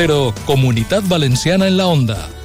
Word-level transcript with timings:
Cero, 0.00 0.32
Comunitat 0.46 1.08
Valenciana 1.08 1.66
en 1.66 1.76
la 1.76 1.88
Onda. 1.88 2.37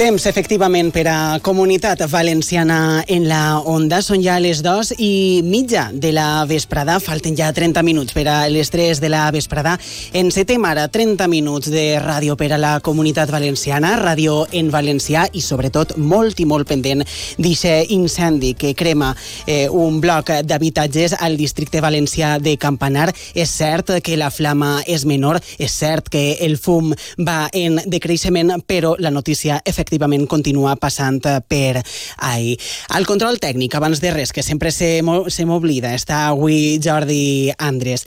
Temps, 0.00 0.24
efectivament, 0.24 0.88
per 0.94 1.02
a 1.12 1.40
Comunitat 1.44 2.00
Valenciana 2.08 3.04
en 3.06 3.26
la 3.28 3.58
Onda. 3.68 3.98
Són 4.00 4.22
ja 4.24 4.38
les 4.40 4.62
dos 4.64 4.94
i 4.96 5.42
mitja 5.44 5.90
de 5.92 6.14
la 6.16 6.46
vesprada. 6.48 6.94
Falten 7.04 7.34
ja 7.36 7.50
30 7.52 7.82
minuts 7.84 8.16
per 8.16 8.24
a 8.32 8.36
les 8.48 8.72
3 8.72 8.96
de 9.02 9.10
la 9.12 9.26
vesprada. 9.30 9.74
Encetem 10.16 10.64
ara 10.64 10.86
30 10.88 11.26
minuts 11.28 11.68
de 11.68 11.98
ràdio 12.00 12.38
per 12.40 12.48
a 12.54 12.58
la 12.62 12.70
Comunitat 12.80 13.28
Valenciana, 13.28 13.90
ràdio 14.00 14.46
en 14.56 14.70
valencià 14.72 15.26
i, 15.36 15.42
sobretot, 15.44 15.92
molt 15.98 16.40
i 16.40 16.48
molt 16.48 16.72
pendent 16.72 17.04
d'aquest 17.36 17.92
incendi 17.92 18.54
que 18.56 18.72
crema 18.72 19.12
eh, 19.44 19.68
un 19.68 20.00
bloc 20.00 20.32
d'habitatges 20.48 21.18
al 21.20 21.36
districte 21.36 21.84
valencià 21.84 22.38
de 22.40 22.56
Campanar. 22.56 23.10
És 23.34 23.52
cert 23.52 23.98
que 24.00 24.16
la 24.16 24.32
flama 24.32 24.78
és 24.88 25.04
menor, 25.04 25.42
és 25.60 25.76
cert 25.76 26.08
que 26.08 26.24
el 26.40 26.56
fum 26.56 26.96
va 27.20 27.50
en 27.52 27.82
decreixement, 27.84 28.56
però 28.64 28.96
la 28.96 29.12
notícia, 29.12 29.60
efectivament, 29.60 29.89
efectivament 29.90 30.28
continua 30.30 30.76
passant 30.78 31.18
eh, 31.26 31.40
per 31.42 31.82
ahir. 32.18 32.56
Al 32.94 33.06
control 33.06 33.40
tècnic, 33.42 33.74
abans 33.74 34.00
de 34.00 34.14
res, 34.14 34.32
que 34.32 34.46
sempre 34.46 34.70
se 34.70 35.02
m'oblida, 35.02 35.94
està 35.94 36.28
avui 36.30 36.78
Jordi 36.82 37.50
Andrés. 37.58 38.06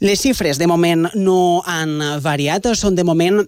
Les 0.00 0.20
xifres 0.22 0.58
de 0.58 0.68
moment 0.70 1.08
no 1.18 1.62
han 1.66 1.98
variat, 2.22 2.70
són 2.78 2.94
de 2.94 3.04
moment 3.04 3.42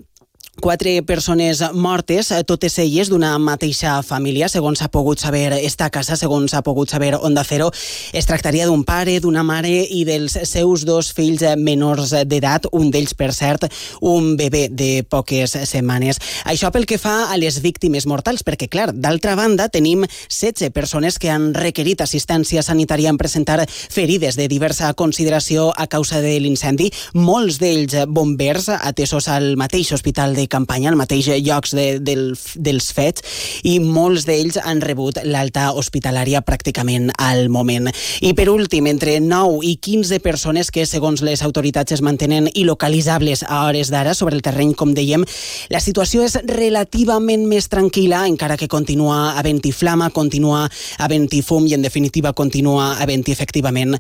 Quatre 0.60 1.02
persones 1.02 1.62
mortes, 1.72 2.30
eh, 2.30 2.44
totes 2.44 2.74
elles 2.78 3.08
d'una 3.08 3.38
mateixa 3.40 3.94
família, 4.04 4.46
segons 4.52 4.82
ha 4.82 4.90
pogut 4.92 5.18
saber 5.18 5.54
esta 5.56 5.88
casa, 5.88 6.16
segons 6.20 6.52
ha 6.52 6.60
pogut 6.60 6.90
saber 6.90 7.14
Onda 7.16 7.44
Cero. 7.44 7.70
Es 8.12 8.26
tractaria 8.26 8.66
d'un 8.66 8.84
pare, 8.84 9.20
d'una 9.20 9.42
mare 9.42 9.86
i 9.88 10.04
dels 10.04 10.36
seus 10.44 10.84
dos 10.84 11.14
fills 11.16 11.40
menors 11.56 12.10
d'edat, 12.28 12.66
un 12.72 12.90
d'ells, 12.90 13.14
per 13.14 13.32
cert, 13.32 13.64
un 14.02 14.36
bebè 14.36 14.68
de 14.68 15.02
poques 15.08 15.56
setmanes. 15.64 16.20
Això 16.44 16.68
pel 16.70 16.84
que 16.84 16.98
fa 16.98 17.32
a 17.32 17.38
les 17.38 17.62
víctimes 17.64 18.04
mortals, 18.04 18.44
perquè, 18.44 18.68
clar, 18.68 18.90
d'altra 18.92 19.36
banda, 19.36 19.70
tenim 19.70 20.04
16 20.28 20.68
persones 20.76 21.18
que 21.18 21.30
han 21.30 21.54
requerit 21.54 22.04
assistència 22.04 22.62
sanitària 22.62 23.08
en 23.08 23.16
presentar 23.16 23.64
ferides 23.66 24.36
de 24.36 24.46
diversa 24.46 24.92
consideració 24.92 25.72
a 25.74 25.86
causa 25.86 26.20
de 26.20 26.36
l'incendi. 26.38 26.92
Molts 27.14 27.56
d'ells 27.64 27.96
bombers 28.08 28.68
atesos 28.76 29.28
al 29.28 29.56
mateix 29.56 29.92
hospital 29.96 30.36
de 30.36 30.49
campanya 30.50 30.90
al 30.90 30.98
mateix 31.00 31.30
llocs 31.40 31.74
de, 31.76 31.86
del, 32.02 32.34
dels 32.56 32.90
fets 32.96 33.24
i 33.64 33.78
molts 33.80 34.26
d'ells 34.28 34.58
han 34.62 34.82
rebut 34.84 35.20
l'alta 35.24 35.70
hospitalària 35.76 36.42
pràcticament 36.46 37.10
al 37.18 37.48
moment. 37.52 37.90
I 38.20 38.32
per 38.36 38.48
últim, 38.52 38.88
entre 38.90 39.18
9 39.22 39.60
i 39.66 39.76
15 39.80 40.20
persones 40.24 40.70
que, 40.70 40.86
segons 40.86 41.22
les 41.26 41.42
autoritats, 41.46 41.94
es 41.96 42.02
mantenen 42.04 42.48
il·localitzables 42.52 43.44
a 43.46 43.64
hores 43.66 43.90
d'ara 43.92 44.14
sobre 44.14 44.36
el 44.36 44.42
terreny, 44.44 44.74
com 44.74 44.94
dèiem, 44.96 45.24
la 45.70 45.80
situació 45.80 46.24
és 46.26 46.36
relativament 46.48 47.46
més 47.48 47.68
tranquil·la, 47.72 48.24
encara 48.30 48.58
que 48.60 48.68
continua 48.70 49.36
havent-hi 49.38 49.72
flama, 49.72 50.10
continua 50.14 50.66
havent-hi 50.98 51.42
fum 51.46 51.66
i, 51.68 51.74
en 51.76 51.86
definitiva, 51.86 52.34
continua 52.36 52.94
havent-hi, 53.00 53.32
efectivament, 53.32 53.96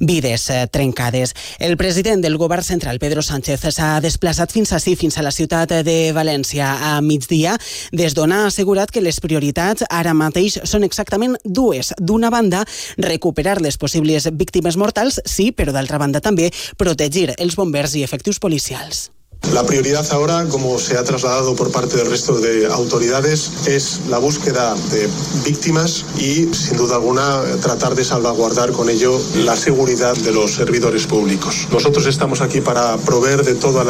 vides 0.00 0.48
eh, 0.50 0.64
trencades. 0.72 1.34
El 1.58 1.76
president 1.80 2.24
del 2.24 2.38
govern 2.40 2.64
central, 2.64 3.00
Pedro 3.02 3.22
Sánchez, 3.22 3.68
s'ha 3.74 3.98
desplaçat 4.04 4.52
fins 4.52 4.74
així, 4.76 4.96
fins 4.98 5.18
a 5.18 5.24
la 5.26 5.32
ciutat 5.34 5.72
de 5.84 6.12
València 6.16 6.72
a 6.90 7.00
migdia, 7.04 7.56
des 7.92 8.16
d'on 8.16 8.32
ha 8.34 8.44
assegurat 8.48 8.90
que 8.90 9.04
les 9.04 9.20
prioritats 9.22 9.86
ara 9.90 10.14
mateix 10.16 10.58
són 10.64 10.84
exactament 10.86 11.38
dues. 11.44 11.94
D'una 12.00 12.32
banda, 12.34 12.64
recuperar 12.98 13.60
les 13.62 13.78
possibles 13.78 14.28
víctimes 14.32 14.78
mortals, 14.80 15.20
sí, 15.24 15.52
però 15.52 15.74
d'altra 15.74 16.00
banda 16.02 16.24
també 16.24 16.50
protegir 16.80 17.30
els 17.38 17.56
bombers 17.60 17.94
i 17.94 18.02
efectius 18.06 18.42
policials. 18.42 19.13
La 19.52 19.64
prioridad 19.64 20.06
ahora, 20.12 20.46
como 20.48 20.78
se 20.78 20.96
ha 20.96 21.04
trasladado 21.04 21.54
por 21.54 21.70
parte 21.70 21.96
del 21.96 22.10
resto 22.10 22.38
de 22.38 22.66
autoridades, 22.66 23.50
es 23.66 24.00
la 24.08 24.18
búsqueda 24.18 24.74
de 24.90 25.08
víctimas 25.44 26.04
y, 26.18 26.52
sin 26.52 26.76
duda 26.76 26.96
alguna, 26.96 27.42
tratar 27.62 27.94
de 27.94 28.04
salvaguardar 28.04 28.72
con 28.72 28.88
ello 28.88 29.20
la 29.36 29.56
seguridad 29.56 30.16
de 30.16 30.32
los 30.32 30.54
servidores 30.54 31.06
públicos. 31.06 31.68
Nosotros 31.70 32.06
estamos 32.06 32.40
aquí 32.40 32.60
para 32.60 32.96
proveer 32.98 33.44
de 33.44 33.54
todas 33.54 33.86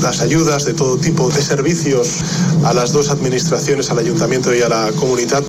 las 0.00 0.20
ayudas, 0.20 0.64
de 0.64 0.74
todo 0.74 0.96
tipo 0.96 1.28
de 1.28 1.42
servicios 1.42 2.20
a 2.64 2.72
las 2.72 2.92
dos 2.92 3.10
administraciones, 3.10 3.90
al 3.90 3.98
ayuntamiento 3.98 4.54
y 4.54 4.62
a 4.62 4.68
la 4.68 4.92
comunidad. 4.92 5.44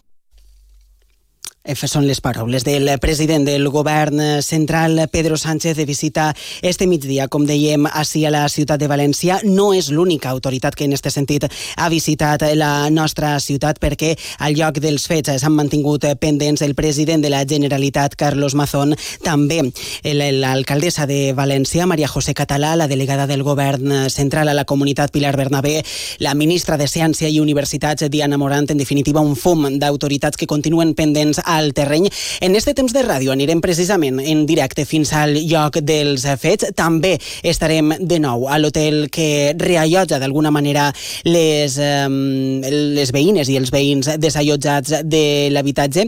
Són 1.64 2.04
les 2.04 2.20
paraules 2.20 2.66
del 2.68 2.90
president 3.00 3.46
del 3.48 3.70
govern 3.72 4.20
central, 4.44 4.98
Pedro 5.08 5.38
Sánchez, 5.38 5.78
de 5.78 5.86
visita 5.86 6.26
este 6.62 6.88
migdia, 6.92 7.30
com 7.32 7.46
dèiem, 7.48 7.86
així 7.88 8.26
a 8.28 8.32
la 8.36 8.42
ciutat 8.52 8.82
de 8.82 8.90
València. 8.92 9.38
No 9.48 9.70
és 9.72 9.88
l'única 9.88 10.28
autoritat 10.28 10.76
que 10.76 10.84
en 10.84 10.92
aquest 10.92 11.08
sentit 11.16 11.46
ha 11.48 11.88
visitat 11.88 12.44
la 12.60 12.90
nostra 12.92 13.38
ciutat 13.40 13.80
perquè 13.80 14.10
al 14.44 14.58
lloc 14.60 14.82
dels 14.84 15.08
fets 15.08 15.40
s'han 15.40 15.56
mantingut 15.56 16.04
pendents 16.20 16.66
el 16.68 16.76
president 16.76 17.24
de 17.24 17.32
la 17.32 17.46
Generalitat, 17.48 18.20
Carlos 18.20 18.58
Mazón, 18.60 18.92
també 19.24 19.62
l'alcaldessa 20.04 21.08
de 21.08 21.32
València, 21.32 21.88
Maria 21.88 22.12
José 22.12 22.36
Català, 22.36 22.74
la 22.76 22.90
delegada 22.92 23.24
del 23.24 23.44
govern 23.48 24.10
central 24.10 24.52
a 24.52 24.58
la 24.60 24.68
comunitat 24.68 25.16
Pilar 25.16 25.38
Bernabé, 25.40 25.78
la 26.20 26.36
ministra 26.36 26.76
de 26.76 26.92
Ciència 26.92 27.32
i 27.32 27.40
Universitats, 27.40 28.12
Diana 28.12 28.36
Morant, 28.38 28.68
en 28.68 28.84
definitiva 28.84 29.24
un 29.24 29.38
fum 29.40 29.70
d'autoritats 29.80 30.36
que 30.36 30.52
continuen 30.52 30.92
pendents 30.94 31.40
al 31.58 31.74
terreny. 31.74 32.10
En 32.42 32.56
este 32.56 32.74
temps 32.74 32.94
de 32.94 33.04
ràdio 33.06 33.34
anirem 33.34 33.62
precisament 33.62 34.20
en 34.20 34.46
directe 34.50 34.86
fins 34.86 35.14
al 35.14 35.36
lloc 35.48 35.80
dels 35.86 36.26
fets. 36.40 36.72
També 36.76 37.16
estarem 37.44 37.94
de 38.00 38.20
nou 38.22 38.48
a 38.50 38.58
l'hotel 38.60 39.08
que 39.14 39.54
reallotja 39.60 40.20
d'alguna 40.22 40.52
manera 40.52 40.90
les, 41.28 41.78
um, 41.78 42.62
les 42.64 43.14
veïnes 43.14 43.50
i 43.50 43.58
els 43.60 43.72
veïns 43.74 44.10
desallotjats 44.18 45.04
de 45.06 45.24
l'habitatge. 45.54 46.08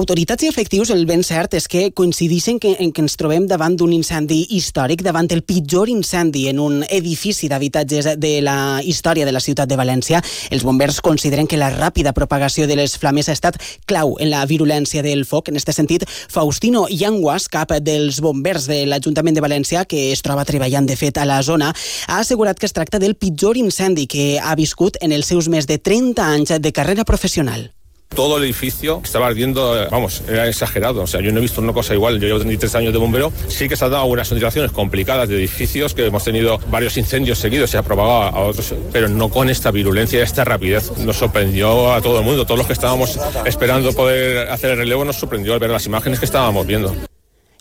Autoritats 0.00 0.44
i 0.44 0.52
efectius, 0.52 0.92
el 0.94 1.06
ben 1.06 1.24
cert 1.24 1.56
és 1.58 1.68
que 1.70 1.90
coincideixen 1.96 2.60
que, 2.60 2.76
en 2.78 2.92
que 2.92 3.04
ens 3.04 3.16
trobem 3.20 3.48
davant 3.50 3.76
d'un 3.76 3.94
incendi 3.96 4.44
històric, 4.56 5.04
davant 5.06 5.30
el 5.32 5.44
pitjor 5.46 5.88
incendi 5.92 6.48
en 6.50 6.60
un 6.60 6.82
edifici 6.88 7.48
d'habitatges 7.48 8.14
de 8.20 8.34
la 8.44 8.80
història 8.84 9.26
de 9.26 9.32
la 9.32 9.40
ciutat 9.40 9.70
de 9.70 9.80
València. 9.80 10.22
Els 10.50 10.64
bombers 10.64 11.00
consideren 11.04 11.48
que 11.48 11.60
la 11.60 11.72
ràpida 11.72 12.14
propagació 12.16 12.68
de 12.68 12.76
les 12.76 12.98
flames 12.98 13.28
ha 13.28 13.36
estat 13.36 13.58
clau 13.86 14.16
en 14.20 14.30
la 14.30 14.44
virulència 14.46 14.73
violència 14.74 15.02
del 15.02 15.24
foc. 15.24 15.48
En 15.48 15.56
aquest 15.56 15.74
sentit, 15.76 16.04
Faustino 16.08 16.86
Llanguas, 16.90 17.48
cap 17.48 17.72
dels 17.80 18.20
bombers 18.20 18.66
de 18.66 18.84
l'Ajuntament 18.86 19.34
de 19.34 19.44
València, 19.44 19.84
que 19.84 20.10
es 20.12 20.22
troba 20.22 20.44
treballant 20.44 20.86
de 20.86 20.96
fet 20.96 21.18
a 21.18 21.24
la 21.24 21.42
zona, 21.42 21.72
ha 22.08 22.18
assegurat 22.18 22.58
que 22.58 22.66
es 22.66 22.74
tracta 22.74 22.98
del 22.98 23.14
pitjor 23.14 23.56
incendi 23.56 24.06
que 24.06 24.38
ha 24.40 24.54
viscut 24.54 24.98
en 25.00 25.12
els 25.12 25.26
seus 25.26 25.48
més 25.48 25.66
de 25.66 25.78
30 25.78 26.22
anys 26.22 26.58
de 26.60 26.72
carrera 26.72 27.04
professional 27.04 27.70
todo 28.14 28.38
el 28.38 28.44
edificio 28.44 29.00
estaba 29.04 29.26
ardiendo, 29.26 29.86
vamos, 29.90 30.22
era 30.28 30.48
exagerado. 30.48 31.02
O 31.02 31.06
sea, 31.06 31.20
yo 31.20 31.32
no 31.32 31.38
he 31.38 31.42
visto 31.42 31.60
una 31.60 31.72
cosa 31.72 31.94
igual. 31.94 32.20
Yo 32.20 32.26
llevo 32.26 32.38
33 32.38 32.74
años 32.76 32.92
de 32.92 32.98
bombero. 32.98 33.32
Sí 33.48 33.68
que 33.68 33.76
se 33.76 33.84
han 33.84 33.90
dado 33.90 34.04
algunas 34.04 34.28
situaciones 34.28 34.72
complicadas 34.72 35.28
de 35.28 35.36
edificios, 35.36 35.94
que 35.94 36.06
hemos 36.06 36.24
tenido 36.24 36.58
varios 36.70 36.96
incendios 36.96 37.38
seguidos, 37.38 37.70
se 37.70 37.78
ha 37.78 37.82
propagado 37.82 38.22
a 38.22 38.40
otros, 38.40 38.74
pero 38.92 39.08
no 39.08 39.28
con 39.28 39.50
esta 39.50 39.70
virulencia 39.70 40.18
y 40.18 40.22
esta 40.22 40.44
rapidez. 40.44 40.96
Nos 40.98 41.16
sorprendió 41.16 41.92
a 41.92 42.00
todo 42.00 42.20
el 42.20 42.24
mundo. 42.24 42.44
Todos 42.44 42.58
los 42.58 42.66
que 42.66 42.72
estábamos 42.72 43.18
esperando 43.44 43.92
poder 43.92 44.48
hacer 44.50 44.72
el 44.72 44.78
relevo 44.78 45.04
nos 45.04 45.16
sorprendió 45.16 45.54
al 45.54 45.60
ver 45.60 45.70
las 45.70 45.86
imágenes 45.86 46.18
que 46.18 46.24
estábamos 46.24 46.66
viendo. 46.66 46.94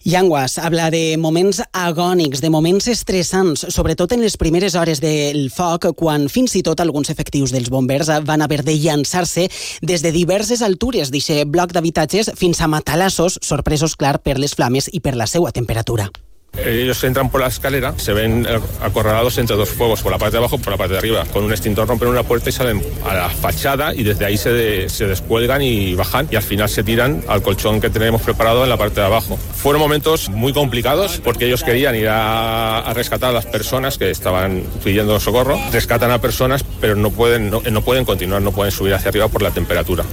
Yanguas 0.03 0.57
habla 0.57 0.89
de 0.91 1.15
moments 1.17 1.61
agònics, 1.71 2.41
de 2.41 2.49
moments 2.51 2.89
estressants, 2.91 3.63
sobretot 3.71 4.11
en 4.11 4.19
les 4.19 4.35
primeres 4.35 4.75
hores 4.75 4.99
del 4.99 5.47
foc, 5.47 5.87
quan 5.95 6.27
fins 6.27 6.57
i 6.59 6.63
tot 6.67 6.83
alguns 6.83 7.13
efectius 7.13 7.53
dels 7.55 7.71
bombers 7.71 8.11
van 8.27 8.43
haver 8.43 8.65
de 8.67 8.75
llançar-se 8.75 9.47
des 9.81 10.03
de 10.03 10.11
diverses 10.11 10.61
altures 10.61 11.07
d'aquest 11.07 11.47
bloc 11.47 11.71
d'habitatges 11.71 12.33
fins 12.35 12.59
a 12.59 12.67
matalassos, 12.67 13.39
sorpresos, 13.39 13.95
clar, 13.95 14.19
per 14.19 14.35
les 14.43 14.59
flames 14.59 14.91
i 14.91 14.99
per 14.99 15.15
la 15.15 15.27
seva 15.27 15.55
temperatura. 15.55 16.11
Ellos 16.57 17.03
entran 17.03 17.29
por 17.29 17.41
la 17.41 17.47
escalera, 17.47 17.93
se 17.97 18.13
ven 18.13 18.47
acorralados 18.81 19.37
entre 19.37 19.55
dos 19.55 19.69
fuegos, 19.69 20.01
por 20.01 20.11
la 20.11 20.17
parte 20.17 20.33
de 20.33 20.37
abajo 20.37 20.55
y 20.55 20.59
por 20.59 20.71
la 20.71 20.77
parte 20.77 20.93
de 20.93 20.99
arriba. 20.99 21.25
Con 21.33 21.43
un 21.43 21.51
extintor 21.51 21.87
rompen 21.87 22.09
una 22.09 22.23
puerta 22.23 22.49
y 22.49 22.53
salen 22.53 22.81
a 23.05 23.13
la 23.13 23.29
fachada 23.29 23.93
y 23.93 24.03
desde 24.03 24.25
ahí 24.25 24.37
se, 24.37 24.51
de, 24.51 24.89
se 24.89 25.07
descuelgan 25.07 25.61
y 25.61 25.95
bajan 25.95 26.27
y 26.31 26.35
al 26.35 26.43
final 26.43 26.69
se 26.69 26.83
tiran 26.83 27.23
al 27.27 27.41
colchón 27.41 27.81
que 27.81 27.89
tenemos 27.89 28.21
preparado 28.21 28.63
en 28.63 28.69
la 28.69 28.77
parte 28.77 29.01
de 29.01 29.07
abajo. 29.07 29.37
Fueron 29.37 29.81
momentos 29.81 30.29
muy 30.29 30.53
complicados 30.53 31.19
porque 31.23 31.47
ellos 31.47 31.63
querían 31.63 31.95
ir 31.95 32.07
a, 32.07 32.79
a 32.79 32.93
rescatar 32.93 33.31
a 33.31 33.33
las 33.33 33.45
personas 33.45 33.97
que 33.97 34.11
estaban 34.11 34.63
pidiendo 34.83 35.19
socorro. 35.19 35.59
Rescatan 35.71 36.11
a 36.11 36.21
personas 36.21 36.63
pero 36.79 36.95
no 36.95 37.09
pueden, 37.09 37.49
no, 37.49 37.61
no 37.61 37.81
pueden 37.81 38.05
continuar, 38.05 38.41
no 38.41 38.51
pueden 38.51 38.71
subir 38.71 38.93
hacia 38.93 39.09
arriba 39.09 39.27
por 39.27 39.41
la 39.41 39.51
temperatura. 39.51 40.05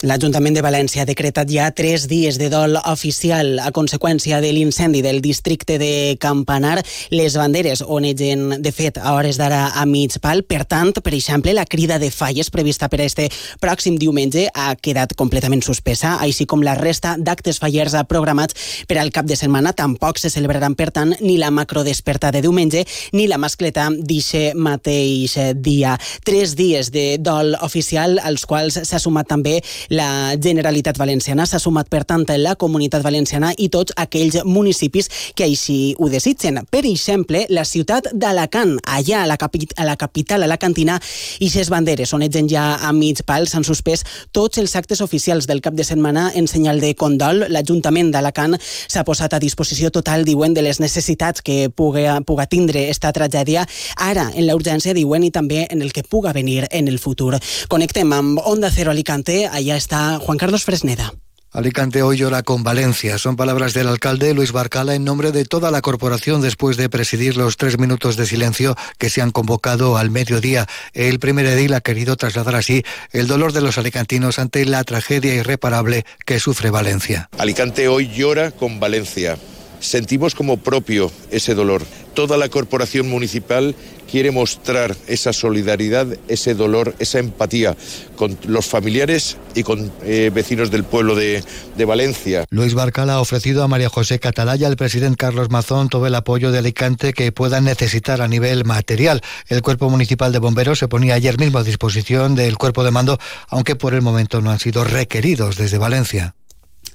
L'Ajuntament 0.00 0.54
de 0.56 0.62
València 0.64 1.02
ha 1.02 1.04
decretat 1.04 1.50
ja 1.52 1.66
tres 1.76 2.06
dies 2.08 2.38
de 2.40 2.46
dol 2.48 2.78
oficial 2.88 3.58
a 3.60 3.68
conseqüència 3.68 4.38
de 4.40 4.48
l'incendi 4.56 5.02
del 5.04 5.18
districte 5.20 5.74
de 5.76 6.16
Campanar. 6.16 6.78
Les 7.12 7.34
banderes 7.36 7.82
onegen, 7.84 8.62
de 8.64 8.72
fet, 8.72 8.96
a 8.96 9.12
hores 9.12 9.36
d'ara 9.36 9.74
a 9.76 9.84
mig 9.84 10.16
pal. 10.24 10.40
Per 10.48 10.62
tant, 10.64 10.94
per 11.04 11.12
exemple, 11.12 11.52
la 11.52 11.66
crida 11.68 11.98
de 12.00 12.08
falles 12.10 12.48
prevista 12.48 12.88
per 12.88 13.02
este 13.04 13.26
pròxim 13.60 13.98
diumenge 14.00 14.46
ha 14.54 14.70
quedat 14.80 15.12
completament 15.20 15.60
suspesa, 15.60 16.14
així 16.24 16.48
com 16.48 16.64
la 16.64 16.78
resta 16.80 17.18
d'actes 17.20 17.60
fallers 17.60 17.98
programats 18.08 18.56
per 18.88 19.02
al 19.02 19.12
cap 19.12 19.28
de 19.28 19.36
setmana. 19.36 19.74
Tampoc 19.76 20.16
se 20.16 20.32
celebraran, 20.32 20.78
per 20.80 20.88
tant, 20.96 21.12
ni 21.20 21.36
la 21.36 21.52
macrodesperta 21.52 22.32
de 22.32 22.40
diumenge 22.40 22.86
ni 23.12 23.28
la 23.28 23.36
mascleta 23.36 23.90
d'eixe 23.92 24.54
mateix 24.56 25.36
dia. 25.60 25.98
Tres 26.24 26.56
dies 26.56 26.88
de 26.88 27.18
dol 27.20 27.52
oficial, 27.60 28.16
als 28.24 28.48
quals 28.48 28.80
s'ha 28.88 29.02
sumat 29.02 29.28
també 29.28 29.58
la 29.90 30.36
Generalitat 30.40 30.98
Valenciana 30.98 31.46
s'ha 31.46 31.58
sumat, 31.58 31.88
per 31.90 32.04
tant, 32.06 32.24
la 32.38 32.54
Comunitat 32.54 33.02
Valenciana 33.02 33.50
i 33.58 33.68
tots 33.72 33.94
aquells 33.98 34.44
municipis 34.46 35.08
que 35.34 35.44
així 35.44 35.96
ho 35.98 36.08
desitgen. 36.08 36.60
Per 36.70 36.84
exemple, 36.86 37.42
la 37.50 37.64
ciutat 37.66 38.10
d'Alacant, 38.14 38.76
allà 38.86 39.24
a 39.24 39.26
la, 39.26 39.36
a 39.36 39.84
la 39.88 39.96
capital, 39.98 40.44
a 40.44 40.50
la 40.50 40.58
cantina, 40.62 41.00
i 41.40 41.48
ses 41.50 41.70
banderes 41.72 42.12
on 42.14 42.22
eten 42.22 42.48
ja 42.48 42.76
a 42.76 42.92
mig 42.94 43.24
pal 43.26 43.48
s'han 43.50 43.66
suspès 43.66 44.04
tots 44.32 44.60
els 44.62 44.76
actes 44.78 45.00
oficials 45.00 45.48
del 45.50 45.62
cap 45.64 45.74
de 45.74 45.84
setmana 45.84 46.30
en 46.34 46.46
senyal 46.46 46.80
de 46.80 46.92
condol. 46.94 47.46
L'Ajuntament 47.50 48.12
d'Alacant 48.14 48.54
s'ha 48.60 49.04
posat 49.04 49.34
a 49.34 49.42
disposició 49.42 49.90
total, 49.90 50.24
diuen, 50.24 50.54
de 50.54 50.62
les 50.62 50.78
necessitats 50.80 51.42
que 51.42 51.68
puga, 51.70 52.20
puga 52.26 52.46
tindre 52.46 52.86
esta 52.90 53.10
tragèdia 53.16 53.66
ara 53.96 54.28
en 54.34 54.46
la 54.46 54.54
urgència, 54.54 54.94
diuen, 54.94 55.24
i 55.26 55.32
també 55.34 55.66
en 55.70 55.82
el 55.82 55.92
que 55.92 56.04
puga 56.06 56.32
venir 56.36 56.68
en 56.70 56.86
el 56.86 57.00
futur. 57.02 57.34
Connectem 57.68 58.12
amb 58.12 58.40
Onda 58.44 58.70
Cero 58.70 58.94
Alicante, 58.94 59.42
allà 59.48 59.69
está 59.76 60.18
Juan 60.18 60.38
Carlos 60.38 60.64
Fresneda. 60.64 61.12
Alicante 61.52 62.02
hoy 62.02 62.18
llora 62.18 62.44
con 62.44 62.62
Valencia. 62.62 63.18
Son 63.18 63.34
palabras 63.34 63.74
del 63.74 63.88
alcalde 63.88 64.34
Luis 64.34 64.52
Barcala 64.52 64.94
en 64.94 65.04
nombre 65.04 65.32
de 65.32 65.44
toda 65.44 65.72
la 65.72 65.80
corporación 65.80 66.40
después 66.40 66.76
de 66.76 66.88
presidir 66.88 67.36
los 67.36 67.56
tres 67.56 67.76
minutos 67.76 68.16
de 68.16 68.24
silencio 68.24 68.76
que 68.98 69.10
se 69.10 69.20
han 69.20 69.32
convocado 69.32 69.96
al 69.96 70.10
mediodía. 70.10 70.66
El 70.92 71.18
primer 71.18 71.46
edil 71.46 71.74
ha 71.74 71.80
querido 71.80 72.16
trasladar 72.16 72.54
así 72.54 72.84
el 73.10 73.26
dolor 73.26 73.52
de 73.52 73.62
los 73.62 73.78
alicantinos 73.78 74.38
ante 74.38 74.64
la 74.64 74.84
tragedia 74.84 75.34
irreparable 75.34 76.04
que 76.24 76.38
sufre 76.38 76.70
Valencia. 76.70 77.28
Alicante 77.36 77.88
hoy 77.88 78.08
llora 78.08 78.52
con 78.52 78.78
Valencia. 78.78 79.36
Sentimos 79.80 80.34
como 80.34 80.58
propio 80.58 81.10
ese 81.30 81.54
dolor. 81.54 81.82
Toda 82.14 82.36
la 82.36 82.48
corporación 82.48 83.08
municipal 83.08 83.74
quiere 84.10 84.30
mostrar 84.30 84.96
esa 85.06 85.32
solidaridad, 85.32 86.06
ese 86.28 86.54
dolor, 86.54 86.94
esa 86.98 87.18
empatía 87.18 87.76
con 88.16 88.36
los 88.46 88.66
familiares 88.66 89.38
y 89.54 89.62
con 89.62 89.90
eh, 90.02 90.30
vecinos 90.34 90.70
del 90.70 90.84
pueblo 90.84 91.14
de, 91.14 91.42
Valencia. 91.86 92.44
Luis 92.50 92.74
Barcal 92.74 93.08
ha 93.08 93.20
ofrecido 93.20 93.62
a 93.64 93.68
María 93.68 93.88
José 93.88 94.18
Catalaya, 94.18 94.66
al 94.66 94.76
presidente 94.76 95.16
Carlos 95.16 95.48
Mazón, 95.48 95.88
todo 95.88 96.06
el 96.06 96.14
apoyo 96.14 96.52
de 96.52 96.58
Alicante 96.58 97.14
que 97.14 97.32
puedan 97.32 97.64
necesitar 97.64 98.20
a 98.20 98.28
nivel 98.28 98.66
material. 98.66 99.22
El 99.48 99.62
Cuerpo 99.62 99.88
Municipal 99.88 100.30
de 100.30 100.40
Bomberos 100.40 100.78
se 100.78 100.88
ponía 100.88 101.14
ayer 101.14 101.38
mismo 101.38 101.58
a 101.58 101.64
disposición 101.64 102.34
del 102.34 102.58
cuerpo 102.58 102.84
de 102.84 102.90
mando, 102.90 103.18
aunque 103.48 103.76
por 103.76 103.94
el 103.94 104.02
momento 104.02 104.42
no 104.42 104.50
han 104.50 104.58
sido 104.58 104.84
requeridos 104.84 105.56
desde 105.56 105.78
Valencia. 105.78 106.34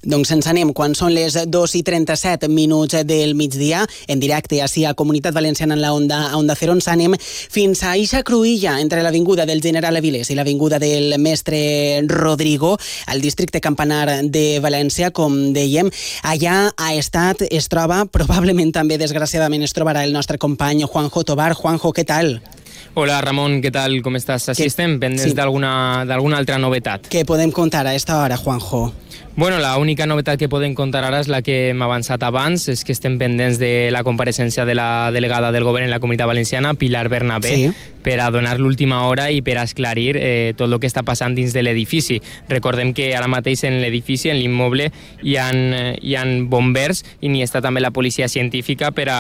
Doncs 0.06 0.30
ens 0.36 0.46
anem 0.46 0.70
quan 0.78 0.94
són 0.94 1.16
les 1.16 1.34
2 1.50 1.72
i 1.80 1.82
37 1.82 2.46
minuts 2.54 3.00
del 3.10 3.34
migdia, 3.34 3.82
en 4.08 4.20
directe 4.22 4.60
així 4.62 4.84
a 4.86 4.94
Comunitat 4.94 5.34
Valenciana 5.34 5.74
en 5.74 5.82
la 5.82 5.94
Onda, 5.98 6.20
a 6.30 6.38
Onda 6.38 6.54
Cero, 6.54 6.76
ens 6.78 6.86
anem 6.92 7.16
fins 7.18 7.82
a 7.82 7.96
Ixa 7.98 8.22
Cruïlla, 8.22 8.78
entre 8.84 9.02
l'Avinguda 9.02 9.48
del 9.50 9.64
General 9.66 9.98
Avilés 9.98 10.30
i 10.30 10.38
l'Avinguda 10.38 10.78
del 10.78 11.18
Mestre 11.18 12.04
Rodrigo, 12.06 12.76
al 13.08 13.24
districte 13.26 13.64
Campanar 13.66 14.22
de 14.30 14.60
València, 14.62 15.10
com 15.10 15.34
dèiem. 15.58 15.90
Allà 16.22 16.60
ha 16.78 16.92
estat, 16.94 17.42
es 17.50 17.66
troba, 17.74 18.04
probablement 18.06 18.76
també, 18.78 19.00
desgraciadament, 19.02 19.66
es 19.66 19.74
trobarà 19.74 20.06
el 20.06 20.14
nostre 20.14 20.38
company 20.38 20.86
Juanjo 20.86 21.26
Tobar. 21.26 21.56
Juanjo, 21.58 21.96
què 21.98 22.06
tal? 22.06 22.38
Hola 22.96 23.18
Ramon, 23.20 23.58
què 23.60 23.74
tal? 23.76 23.98
Com 24.00 24.16
estàs? 24.16 24.46
Així 24.54 24.70
estem, 24.70 24.94
pendents 25.02 25.34
sí. 25.34 25.36
d'alguna 25.36 26.38
altra 26.38 26.56
novetat. 26.64 27.10
Què 27.12 27.26
podem 27.28 27.52
contar 27.52 27.84
a 27.84 27.92
esta 27.94 28.22
hora, 28.22 28.38
Juanjo? 28.40 28.86
Bueno, 29.36 29.60
la 29.60 29.74
única 29.78 30.06
novetat 30.08 30.40
que 30.40 30.48
podem 30.48 30.72
contar 30.74 31.02
ara 31.04 31.20
és 31.20 31.28
la 31.28 31.42
que 31.44 31.74
hem 31.74 31.84
avançat 31.84 32.24
abans, 32.24 32.70
és 32.72 32.86
que 32.88 32.96
estem 32.96 33.18
pendents 33.20 33.60
de 33.60 33.92
la 33.92 34.06
compareixença 34.08 34.64
de 34.64 34.78
la 34.80 35.12
delegada 35.12 35.52
del 35.52 35.68
govern 35.68 35.90
en 35.90 35.92
la 35.92 36.00
Comunitat 36.00 36.32
Valenciana, 36.32 36.72
Pilar 36.80 37.10
Bernabé, 37.12 37.52
sí. 37.52 37.70
per 38.02 38.16
a 38.24 38.32
donar 38.32 38.62
l'última 38.64 39.04
hora 39.10 39.28
i 39.28 39.44
per 39.44 39.58
a 39.60 39.68
esclarir 39.68 40.16
eh, 40.16 40.54
tot 40.56 40.72
el 40.72 40.80
que 40.80 40.88
està 40.88 41.04
passant 41.04 41.36
dins 41.36 41.52
de 41.52 41.68
l'edifici. 41.68 42.22
Recordem 42.48 42.96
que 42.96 43.12
ara 43.12 43.28
mateix 43.28 43.68
en 43.68 43.82
l'edifici, 43.84 44.32
en 44.32 44.40
l'immoble, 44.40 44.94
hi, 45.20 45.36
ha, 45.36 45.52
hi 46.00 46.16
ha 46.16 46.30
bombers 46.48 47.04
i 47.20 47.28
n'hi 47.28 47.44
està 47.44 47.60
també 47.60 47.84
la 47.84 47.92
policia 47.92 48.32
científica 48.32 48.96
per 48.96 49.12
a 49.12 49.20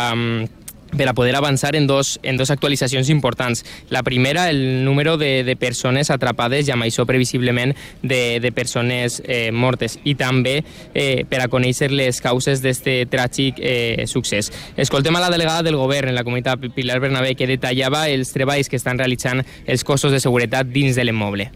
per 0.95 1.07
a 1.09 1.13
poder 1.13 1.35
avançar 1.35 1.75
en 1.75 1.87
dos, 1.87 2.19
en 2.23 2.37
dos 2.37 2.51
actualitzacions 2.51 3.09
importants. 3.09 3.65
La 3.89 4.03
primera, 4.03 4.49
el 4.49 4.85
número 4.85 5.17
de, 5.17 5.43
de 5.43 5.55
persones 5.55 6.11
atrapades 6.11 6.67
i 6.67 6.73
amb 6.75 6.85
això 6.85 7.05
previsiblement 7.05 7.75
de, 8.01 8.39
de 8.41 8.51
persones 8.51 9.21
eh, 9.25 9.51
mortes 9.51 9.99
i 10.03 10.15
també 10.15 10.61
eh, 10.93 11.25
per 11.29 11.41
a 11.43 11.49
conèixer 11.51 11.91
les 11.91 12.21
causes 12.21 12.63
d'aquest 12.63 13.11
tràgic 13.11 13.59
eh, 13.59 14.05
succés. 14.07 14.51
Escoltem 14.77 15.15
a 15.15 15.25
la 15.25 15.33
delegada 15.33 15.65
del 15.65 15.79
govern 15.79 16.09
en 16.09 16.15
la 16.15 16.23
comunitat 16.23 16.69
Pilar 16.75 17.01
Bernabé 17.03 17.35
que 17.35 17.49
detallava 17.49 18.07
els 18.09 18.33
treballs 18.35 18.69
que 18.69 18.79
estan 18.79 18.99
realitzant 19.01 19.43
els 19.65 19.83
cossos 19.83 20.13
de 20.13 20.23
seguretat 20.23 20.71
dins 20.71 20.95
de 20.95 21.05
l'immoble. 21.05 21.51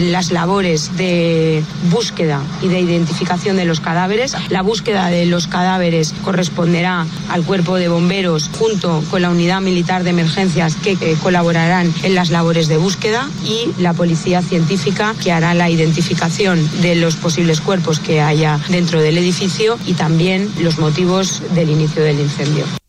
Las 0.00 0.30
labores 0.30 0.96
de 0.96 1.62
búsqueda 1.90 2.42
y 2.62 2.68
de 2.68 2.80
identificación 2.80 3.56
de 3.56 3.64
los 3.64 3.80
cadáveres. 3.80 4.36
La 4.48 4.62
búsqueda 4.62 5.08
de 5.08 5.26
los 5.26 5.46
cadáveres 5.46 6.14
corresponderá 6.24 7.06
al 7.28 7.44
cuerpo 7.44 7.76
de 7.76 7.88
bomberos 7.88 8.50
junto 8.58 9.02
con 9.10 9.22
la 9.22 9.30
unidad 9.30 9.60
militar 9.60 10.04
de 10.04 10.10
emergencias 10.10 10.76
que 10.76 10.96
colaborarán 11.22 11.92
en 12.02 12.14
las 12.14 12.30
labores 12.30 12.68
de 12.68 12.76
búsqueda 12.76 13.28
y 13.44 13.70
la 13.80 13.92
policía 13.92 14.42
científica 14.42 15.14
que 15.22 15.32
hará 15.32 15.54
la 15.54 15.70
identificación 15.70 16.68
de 16.80 16.94
los 16.94 17.16
posibles 17.16 17.60
cuerpos 17.60 18.00
que 18.00 18.20
haya 18.20 18.58
dentro 18.68 19.00
del 19.00 19.18
edificio 19.18 19.78
y 19.86 19.94
también 19.94 20.50
los 20.60 20.78
motivos 20.78 21.42
del 21.54 21.70
inicio 21.70 22.02
del 22.02 22.20
incendio. 22.20 22.79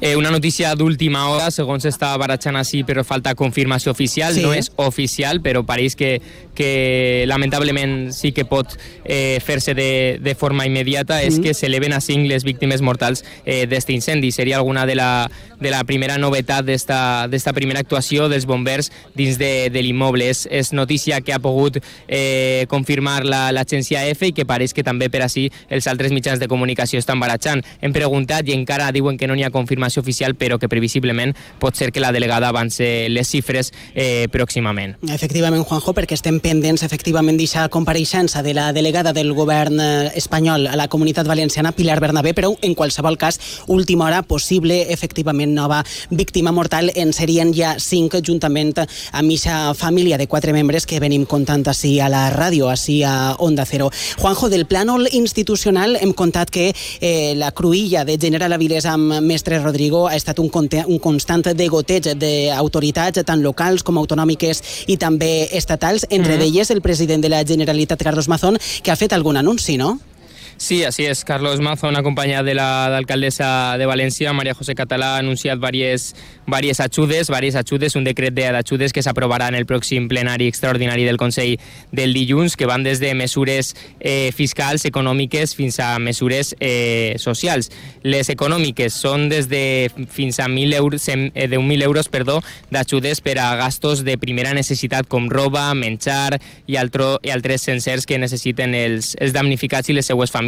Eh, 0.00 0.16
una 0.16 0.30
notícia 0.30 0.74
d'última 0.76 1.28
hora, 1.30 1.50
segons 1.50 1.86
està 1.88 2.10
barajant 2.20 2.58
així, 2.60 2.82
però 2.84 3.04
falta 3.04 3.34
confirmació 3.34 3.92
oficial. 3.94 4.34
Sí. 4.36 4.44
No 4.44 4.52
és 4.52 4.70
oficial, 4.76 5.40
però 5.40 5.64
pareix 5.66 5.96
que, 5.96 6.20
que 6.56 7.24
lamentablement 7.28 8.12
sí 8.12 8.32
que 8.36 8.44
pot 8.44 8.76
eh, 9.04 9.38
fer-se 9.44 9.74
de, 9.74 10.18
de 10.20 10.34
forma 10.34 10.66
immediata, 10.68 11.22
mm. 11.22 11.30
és 11.30 11.40
que 11.40 11.54
s'eleven 11.56 11.96
a 11.96 12.02
cinc 12.04 12.28
les 12.28 12.44
víctimes 12.44 12.84
mortals 12.84 13.24
eh, 13.44 13.64
d'aquest 13.64 13.94
incendi. 13.94 14.32
Seria 14.36 14.58
alguna 14.60 14.84
de 14.86 14.98
la, 14.98 15.30
de 15.60 15.72
la 15.72 15.82
primera 15.88 16.18
novetat 16.20 16.66
d'esta 16.66 17.54
primera 17.56 17.80
actuació 17.80 18.28
dels 18.28 18.44
bombers 18.46 18.92
dins 19.16 19.40
de, 19.40 19.70
de 19.72 19.84
l'immoble. 19.84 20.28
És, 20.28 20.44
és 20.50 20.72
notícia 20.76 21.22
que 21.24 21.32
ha 21.32 21.40
pogut 21.40 21.80
eh, 21.80 22.66
confirmar 22.68 23.22
l'agència 23.24 24.04
la, 24.04 24.12
F 24.12 24.28
i 24.28 24.36
que 24.36 24.44
pareix 24.48 24.76
que 24.76 24.84
també 24.84 25.08
per 25.12 25.24
així 25.24 25.48
els 25.72 25.88
altres 25.88 26.12
mitjans 26.12 26.42
de 26.42 26.50
comunicació 26.52 27.00
estan 27.00 27.20
barajant. 27.22 27.64
Hem 27.80 27.96
preguntat 27.96 28.48
i 28.48 28.56
encara 28.56 28.92
diuen 28.92 29.16
que 29.16 29.28
no 29.28 29.36
n'hi 29.36 29.46
ha 29.46 29.54
confirmació 29.54 29.85
informació 29.86 30.02
oficial, 30.02 30.34
però 30.34 30.58
que 30.58 30.68
previsiblement 30.68 31.34
pot 31.60 31.76
ser 31.76 31.92
que 31.92 32.00
la 32.00 32.12
delegada 32.12 32.48
avance 32.48 33.08
les 33.08 33.28
xifres 33.28 33.72
eh, 33.94 34.26
pròximament. 34.32 34.96
Efectivament, 35.12 35.64
Juanjo, 35.64 35.94
perquè 35.94 36.16
estem 36.16 36.40
pendents 36.40 36.82
efectivament 36.82 37.36
d'aquesta 37.36 37.68
compareixença 37.70 38.42
de 38.42 38.54
la 38.54 38.72
delegada 38.72 39.12
del 39.12 39.32
govern 39.34 39.78
eh, 39.80 40.10
espanyol 40.16 40.66
a 40.66 40.76
la 40.76 40.88
comunitat 40.88 41.26
valenciana, 41.26 41.72
Pilar 41.72 42.00
Bernabé, 42.00 42.34
però 42.34 42.52
en 42.62 42.74
qualsevol 42.74 43.16
cas, 43.18 43.38
última 43.66 44.06
hora, 44.06 44.22
possible 44.22 44.92
efectivament 44.92 45.54
nova 45.54 45.82
víctima 46.10 46.52
mortal, 46.52 46.90
en 46.94 47.12
serien 47.12 47.52
ja 47.54 47.76
cinc 47.78 48.18
juntament 48.26 48.74
amb 48.76 49.30
aquesta 49.30 49.74
família 49.78 50.18
de 50.18 50.26
quatre 50.26 50.52
membres 50.52 50.86
que 50.86 51.00
venim 51.00 51.26
contant 51.26 51.66
així 51.70 51.98
a 52.00 52.08
la 52.10 52.26
ràdio, 52.34 52.70
així 52.70 53.02
a 53.04 53.36
Onda 53.38 53.66
Cero. 53.66 53.90
Juanjo, 54.18 54.50
del 54.50 54.66
plànol 54.66 55.06
institucional 55.12 55.96
hem 56.00 56.12
contat 56.16 56.50
que 56.50 56.72
eh, 56.72 57.34
la 57.36 57.52
cruïlla 57.52 58.04
de 58.04 58.18
General 58.20 58.52
Avilés 58.56 58.86
amb 58.90 59.20
Mestre 59.22 59.60
Rodríguez 59.60 59.75
Rodrigo 59.76 60.06
ha 60.08 60.16
estat 60.16 60.38
un, 60.40 60.48
un 60.88 60.98
constant 61.04 61.44
degoteig 61.52 62.08
d'autoritats 62.16 63.20
tant 63.28 63.42
locals 63.44 63.84
com 63.84 63.98
autonòmiques 64.00 64.62
i 64.88 64.96
també 64.96 65.50
estatals, 65.52 66.08
entre 66.08 66.36
mm 66.36 66.40
d'elles 66.46 66.70
el 66.70 66.80
president 66.80 67.20
de 67.20 67.28
la 67.28 67.44
Generalitat, 67.44 68.02
Carlos 68.02 68.28
Mazón, 68.28 68.56
que 68.82 68.90
ha 68.90 68.96
fet 68.96 69.12
algun 69.12 69.36
anunci, 69.36 69.76
no? 69.76 69.98
Sí, 70.58 70.84
así 70.84 71.04
es. 71.04 71.22
Carlos 71.24 71.60
Mazón, 71.60 71.96
acompanyat 71.96 72.44
de 72.46 72.54
l'alcaldessa 72.56 73.76
de 73.76 73.84
València, 73.84 74.32
Maria 74.32 74.54
José 74.56 74.74
Català, 74.74 75.14
ha 75.14 75.18
anunciat 75.20 75.60
diverses, 75.60 76.14
diverses 76.46 76.80
ajudes, 76.80 77.28
diverses 77.28 77.58
ajudes, 77.60 77.96
un 77.96 78.06
decret 78.08 78.32
d'ajudes 78.32 78.94
que 78.96 79.02
s'aprovarà 79.04 79.50
en 79.52 79.58
el 79.58 79.66
pròxim 79.68 80.06
plenari 80.08 80.48
extraordinari 80.48 81.04
del 81.04 81.20
Consell 81.20 81.58
del 81.92 82.16
dilluns, 82.16 82.56
que 82.56 82.64
van 82.64 82.86
des 82.86 83.02
de 83.04 83.12
mesures 83.14 83.74
eh, 84.00 84.32
fiscals, 84.32 84.86
econòmiques, 84.88 85.52
fins 85.54 85.76
a 85.78 85.98
mesures 86.00 86.54
eh, 86.58 87.16
socials. 87.20 87.68
Les 88.02 88.32
econòmiques 88.32 88.96
són 88.96 89.28
des 89.28 89.50
de 89.52 89.92
fins 90.08 90.40
a 90.40 90.48
1.000 90.48 90.72
euros, 90.80 91.04
eh, 91.12 91.28
10.000 91.36 91.84
euros 91.84 92.08
perdó, 92.08 92.40
d'ajudes 92.72 93.20
per 93.20 93.36
a 93.44 93.52
gastos 93.60 94.06
de 94.08 94.16
primera 94.16 94.56
necessitat 94.56 95.04
com 95.06 95.28
roba, 95.28 95.68
menjar 95.74 96.40
i, 96.64 96.80
altro, 96.80 97.18
i 97.22 97.34
altres 97.36 97.68
sencers 97.68 98.08
que 98.08 98.16
necessiten 98.16 98.72
els, 98.74 99.12
els 99.20 99.36
damnificats 99.36 99.92
i 99.92 100.00
les 100.00 100.08
seues 100.08 100.32
famílies. 100.32 100.45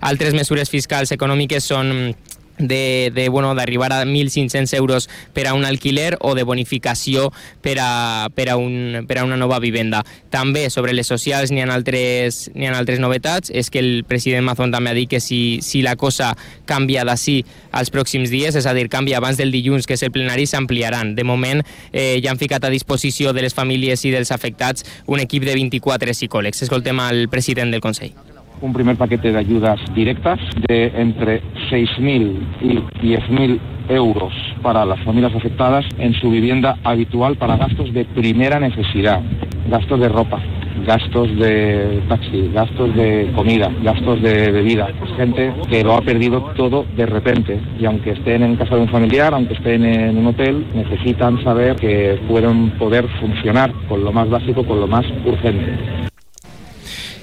Altres 0.00 0.34
mesures 0.38 0.70
fiscals 0.70 1.12
econòmiques 1.12 1.66
són 1.66 2.14
de, 2.58 3.12
de 3.14 3.28
bueno, 3.28 3.54
d'arribar 3.54 3.92
a 3.92 4.04
1.500 4.04 4.72
euros 4.74 5.08
per 5.32 5.46
a 5.46 5.54
un 5.54 5.64
alquiler 5.64 6.16
o 6.20 6.34
de 6.34 6.44
bonificació 6.44 7.32
per 7.60 7.78
a, 7.80 8.28
per 8.34 8.48
a, 8.50 8.56
un, 8.56 9.04
per 9.08 9.18
a 9.18 9.24
una 9.24 9.36
nova 9.36 9.58
vivenda. 9.58 10.02
També 10.30 10.68
sobre 10.70 10.92
les 10.92 11.06
socials 11.06 11.50
n'hi 11.50 11.62
ha, 11.62 11.68
altres, 11.72 12.50
ha 12.54 12.74
altres 12.76 13.00
novetats, 13.00 13.50
és 13.50 13.70
que 13.70 13.80
el 13.82 14.04
president 14.08 14.44
Mazón 14.46 14.72
també 14.72 14.92
ha 14.92 14.96
dit 14.96 15.10
que 15.10 15.20
si, 15.20 15.60
si 15.62 15.82
la 15.82 15.96
cosa 15.96 16.32
canvia 16.66 17.04
d'ací 17.04 17.42
als 17.72 17.92
pròxims 17.92 18.30
dies, 18.30 18.56
és 18.56 18.66
a 18.66 18.74
dir, 18.76 18.88
canvia 18.92 19.18
abans 19.18 19.40
del 19.40 19.52
dilluns, 19.52 19.86
que 19.86 19.96
és 19.98 20.04
el 20.04 20.12
plenari, 20.14 20.46
s'ampliaran. 20.46 21.14
De 21.16 21.24
moment 21.24 21.62
eh, 21.92 22.20
ja 22.22 22.32
han 22.32 22.40
ficat 22.40 22.64
a 22.64 22.72
disposició 22.72 23.32
de 23.32 23.42
les 23.46 23.56
famílies 23.56 24.04
i 24.04 24.12
dels 24.14 24.32
afectats 24.32 24.86
un 25.06 25.20
equip 25.20 25.48
de 25.48 25.56
24 25.56 26.12
psicòlegs. 26.14 26.62
Escoltem 26.62 27.00
al 27.00 27.26
president 27.32 27.72
del 27.72 27.82
Consell 27.82 28.31
un 28.62 28.72
primer 28.72 28.96
paquete 28.96 29.32
de 29.32 29.38
ayudas 29.38 29.78
directas 29.94 30.40
de 30.68 30.92
entre 30.94 31.42
6.000 31.70 32.38
y 32.62 32.76
10.000 33.04 33.58
euros 33.88 34.32
para 34.62 34.84
las 34.84 35.00
familias 35.00 35.34
afectadas 35.34 35.84
en 35.98 36.14
su 36.14 36.30
vivienda 36.30 36.78
habitual 36.84 37.36
para 37.36 37.56
gastos 37.56 37.92
de 37.92 38.04
primera 38.04 38.58
necesidad, 38.60 39.20
gastos 39.68 40.00
de 40.00 40.08
ropa, 40.08 40.40
gastos 40.86 41.36
de 41.36 42.02
taxi, 42.08 42.50
gastos 42.54 42.94
de 42.94 43.30
comida, 43.34 43.70
gastos 43.82 44.22
de 44.22 44.50
bebida. 44.50 44.88
Gente 45.16 45.52
que 45.68 45.82
lo 45.82 45.94
ha 45.94 46.00
perdido 46.00 46.52
todo 46.56 46.86
de 46.96 47.06
repente 47.06 47.60
y 47.78 47.84
aunque 47.84 48.12
estén 48.12 48.42
en 48.42 48.56
casa 48.56 48.76
de 48.76 48.82
un 48.82 48.88
familiar, 48.88 49.34
aunque 49.34 49.54
estén 49.54 49.84
en 49.84 50.16
un 50.16 50.28
hotel, 50.28 50.66
necesitan 50.74 51.42
saber 51.42 51.76
que 51.76 52.20
pueden 52.28 52.70
poder 52.78 53.06
funcionar 53.20 53.72
con 53.88 54.04
lo 54.04 54.12
más 54.12 54.28
básico, 54.30 54.64
con 54.64 54.80
lo 54.80 54.86
más 54.86 55.04
urgente. 55.26 56.01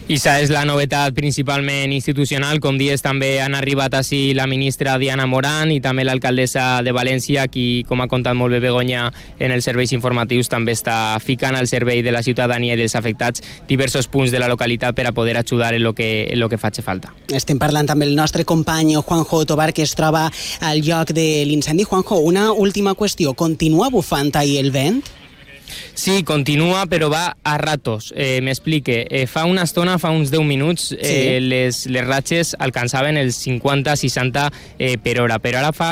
I 0.09 0.15
això 0.17 0.31
és 0.41 0.49
la 0.49 0.63
novetat 0.65 1.13
principalment 1.13 1.91
institucional. 1.93 2.57
Com 2.57 2.79
dies, 2.81 3.03
també 3.05 3.27
han 3.43 3.53
arribat 3.53 3.93
així 3.93 4.31
la 4.33 4.47
ministra 4.49 4.95
Diana 4.97 5.27
Moran 5.29 5.69
i 5.69 5.77
també 5.85 6.01
l'alcaldessa 6.01 6.79
de 6.81 6.89
València, 6.97 7.43
qui, 7.45 7.83
com 7.85 8.01
ha 8.01 8.07
contat 8.09 8.33
molt 8.33 8.55
bé 8.55 8.59
Begoña 8.63 9.03
en 9.37 9.53
els 9.53 9.67
serveis 9.69 9.93
informatius, 9.93 10.49
també 10.49 10.73
està 10.73 10.95
ficant 11.21 11.53
al 11.59 11.69
servei 11.69 12.01
de 12.01 12.09
la 12.09 12.23
ciutadania 12.25 12.73
i 12.73 12.79
dels 12.81 12.97
afectats 12.97 13.45
diversos 13.69 14.09
punts 14.09 14.33
de 14.33 14.41
la 14.41 14.49
localitat 14.49 14.97
per 14.97 15.05
a 15.05 15.13
poder 15.13 15.37
ajudar 15.37 15.75
en 15.77 15.85
lo 15.85 15.93
que, 15.93 16.25
en 16.25 16.41
lo 16.41 16.49
que 16.49 16.57
faci 16.57 16.81
falta. 16.81 17.13
Estem 17.29 17.61
parlant 17.61 17.93
amb 17.93 18.01
el 18.01 18.15
nostre 18.17 18.47
company 18.49 18.95
Juanjo 18.97 19.43
Tobar, 19.45 19.75
que 19.77 19.85
es 19.85 19.93
troba 19.93 20.25
al 20.65 20.81
lloc 20.81 21.13
de 21.13 21.45
l'incendi. 21.45 21.85
Juanjo, 21.85 22.17
una 22.17 22.49
última 22.51 22.97
qüestió. 22.97 23.37
Continua 23.37 23.93
bufant 23.93 24.33
ahir 24.41 24.57
el 24.65 24.73
vent? 24.73 25.05
Sí, 25.93 26.23
continua, 26.23 26.85
però 26.89 27.09
va 27.11 27.25
a 27.43 27.57
ratos. 27.61 28.13
Eh, 28.15 28.39
M'explique. 28.41 29.03
Eh, 29.09 29.25
fa 29.27 29.45
una 29.49 29.65
estona, 29.67 29.97
fa 29.99 30.13
uns 30.15 30.31
10 30.31 30.45
minuts, 30.47 30.91
eh, 30.97 31.03
sí. 31.03 31.45
les, 31.45 31.85
les 31.91 32.07
ratxes 32.07 32.55
alcançaven 32.59 33.19
els 33.19 33.39
50-60 33.45 34.49
eh, 34.77 34.97
per 35.01 35.19
hora, 35.21 35.39
però 35.43 35.63
ara 35.63 35.73
fa 35.75 35.91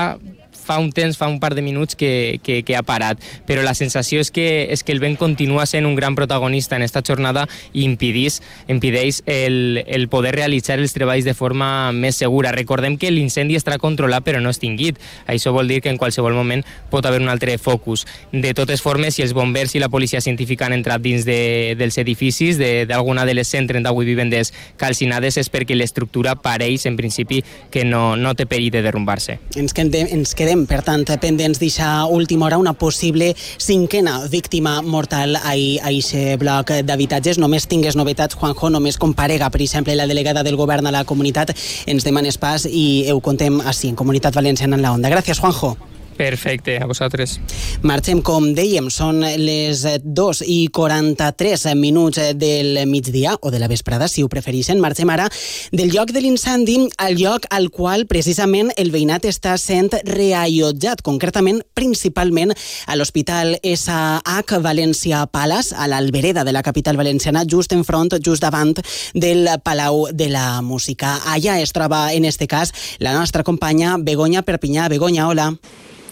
fa 0.68 0.78
un 0.84 0.92
temps, 0.92 1.18
fa 1.18 1.30
un 1.32 1.40
par 1.40 1.56
de 1.56 1.64
minuts 1.64 1.96
que, 1.96 2.40
que, 2.44 2.62
que 2.68 2.76
ha 2.76 2.84
parat, 2.84 3.22
però 3.48 3.64
la 3.64 3.74
sensació 3.78 4.22
és 4.24 4.32
que, 4.34 4.68
és 4.74 4.84
que 4.84 4.94
el 4.94 5.02
vent 5.04 5.18
continua 5.20 5.66
sent 5.66 5.88
un 5.88 5.96
gran 5.96 6.16
protagonista 6.16 6.76
en 6.76 6.84
esta 6.84 7.02
jornada 7.06 7.48
i 7.72 7.86
impedís, 7.88 8.42
impedeix 8.68 9.22
el, 9.26 9.84
el 9.88 10.08
poder 10.12 10.36
realitzar 10.36 10.80
els 10.80 10.96
treballs 10.96 11.26
de 11.26 11.36
forma 11.38 11.92
més 11.96 12.20
segura. 12.20 12.52
Recordem 12.56 12.98
que 13.00 13.12
l'incendi 13.14 13.58
estarà 13.58 13.80
controlat 13.82 14.26
però 14.28 14.42
no 14.44 14.52
extingit. 14.52 15.00
Això 15.28 15.54
vol 15.56 15.70
dir 15.72 15.80
que 15.82 15.92
en 15.94 16.00
qualsevol 16.02 16.36
moment 16.36 16.64
pot 16.92 17.06
haver 17.06 17.22
un 17.24 17.32
altre 17.32 17.58
focus. 17.58 18.06
De 18.32 18.54
totes 18.58 18.84
formes, 18.84 19.16
si 19.16 19.24
els 19.24 19.36
bombers 19.38 19.76
i 19.76 19.84
la 19.84 19.90
policia 19.94 20.22
científica 20.22 20.68
han 20.68 20.76
entrat 20.76 21.02
dins 21.04 21.26
de, 21.28 21.76
dels 21.80 21.98
edificis 22.02 22.60
d'alguna 22.60 23.24
de, 23.24 23.32
de 23.32 23.40
les 23.40 23.52
138 23.54 24.08
vivendes 24.08 24.54
calcinades 24.78 25.38
és 25.40 25.52
perquè 25.54 25.78
l'estructura 25.78 26.36
pareix, 26.36 26.88
en 26.90 26.98
principi, 27.00 27.44
que 27.72 27.86
no, 27.86 28.16
no 28.18 28.34
té 28.38 28.48
perill 28.50 28.72
de 28.74 28.84
derrumbar-se. 28.86 29.38
Ens 29.60 29.76
quedem, 29.78 30.10
ens 30.18 30.34
quedem 30.38 30.57
estem, 30.58 30.66
per 30.66 30.84
tant, 30.84 31.06
pendents 31.22 31.60
d'eixa 31.60 32.06
última 32.10 32.46
hora 32.46 32.58
una 32.58 32.74
possible 32.74 33.34
cinquena 33.58 34.28
víctima 34.30 34.82
mortal 34.82 35.36
a 35.36 35.54
aquest 35.54 36.40
bloc 36.40 36.72
d'habitatges. 36.84 37.38
Només 37.38 37.68
tingués 37.68 37.96
novetats, 37.96 38.36
Juanjo, 38.36 38.70
només 38.70 38.98
comparega, 38.98 39.50
per 39.50 39.62
exemple, 39.62 39.96
la 39.96 40.08
delegada 40.08 40.44
del 40.44 40.58
govern 40.58 40.88
a 40.88 40.92
la 40.92 41.06
comunitat, 41.06 41.54
ens 41.86 42.04
demanes 42.04 42.38
pas 42.38 42.66
i 42.66 43.10
ho 43.12 43.20
contem 43.22 43.62
així, 43.62 43.90
en 43.90 43.96
Comunitat 43.96 44.34
Valenciana 44.34 44.76
en 44.76 44.82
la 44.82 44.94
Onda. 44.94 45.10
Gràcies, 45.10 45.40
Juanjo. 45.40 45.97
Perfecte, 46.18 46.80
a 46.82 46.88
vosaltres. 46.90 47.38
Marxem, 47.86 48.24
com 48.26 48.50
dèiem, 48.58 48.90
són 48.90 49.22
les 49.22 49.84
2 50.04 50.42
i 50.50 50.58
43 50.74 51.68
minuts 51.78 52.20
del 52.36 52.82
migdia, 52.90 53.36
o 53.40 53.52
de 53.54 53.60
la 53.62 53.70
vesprada, 53.70 54.08
si 54.10 54.24
ho 54.26 54.30
prefereixen. 54.30 54.82
Marxem 54.82 55.10
ara 55.14 55.30
del 55.72 55.94
lloc 55.94 56.12
de 56.12 56.24
l'incendi 56.26 56.80
al 56.98 57.20
lloc 57.22 57.46
al 57.54 57.70
qual 57.70 58.08
precisament 58.10 58.72
el 58.78 58.90
veïnat 58.92 59.28
està 59.30 59.54
sent 59.62 59.94
reallotjat, 60.10 61.04
concretament, 61.06 61.62
principalment 61.78 62.56
a 62.88 62.98
l'Hospital 62.98 63.60
SH 63.62 64.62
València 64.66 65.22
Palace, 65.30 65.76
a 65.78 65.86
l'Albereda 65.88 66.44
de 66.44 66.56
la 66.56 66.64
capital 66.66 66.98
valenciana, 66.98 67.46
just 67.46 67.78
en 67.78 67.86
front, 67.86 68.18
just 68.26 68.42
davant 68.42 68.74
del 69.14 69.48
Palau 69.64 70.08
de 70.12 70.32
la 70.34 70.62
Música. 70.62 71.20
Allà 71.30 71.60
es 71.62 71.74
troba, 71.78 72.14
en 72.14 72.26
este 72.26 72.48
cas, 72.48 72.74
la 72.98 73.14
nostra 73.14 73.44
companya 73.44 73.98
Begoña 74.00 74.42
Perpinyà. 74.42 74.90
Begoña, 74.90 75.28
hola. 75.28 75.54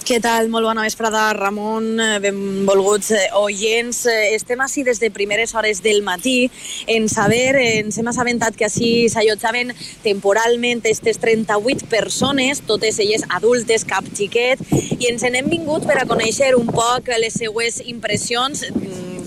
Què 0.06 0.20
tal? 0.22 0.52
Molt 0.54 0.68
bona 0.68 0.84
vesprada, 0.86 1.32
Ramon, 1.34 1.86
eh, 1.98 2.20
benvolguts 2.22 3.08
eh, 3.18 3.24
oients. 3.40 4.04
Eh, 4.06 4.36
estem 4.36 4.60
així 4.62 4.84
des 4.86 5.00
de 5.02 5.10
primeres 5.10 5.56
hores 5.58 5.82
del 5.82 6.04
matí 6.06 6.52
en 6.86 7.08
saber, 7.10 7.56
ens 7.58 7.98
hem 7.98 8.12
assabentat 8.12 8.54
que 8.54 8.68
així 8.68 9.10
s'allotjaven 9.10 9.74
temporalment 10.04 10.84
aquestes 10.84 11.18
38 11.18 11.90
persones, 11.90 12.62
totes 12.70 13.02
elles 13.02 13.26
adultes, 13.40 13.88
cap 13.90 14.06
xiquet, 14.14 14.62
i 15.00 15.10
ens 15.10 15.26
n'hem 15.26 15.50
vingut 15.50 15.90
per 15.90 15.98
a 15.98 16.06
conèixer 16.06 16.54
un 16.54 16.70
poc 16.70 17.10
les 17.18 17.42
seues 17.42 17.82
impressions 17.90 18.62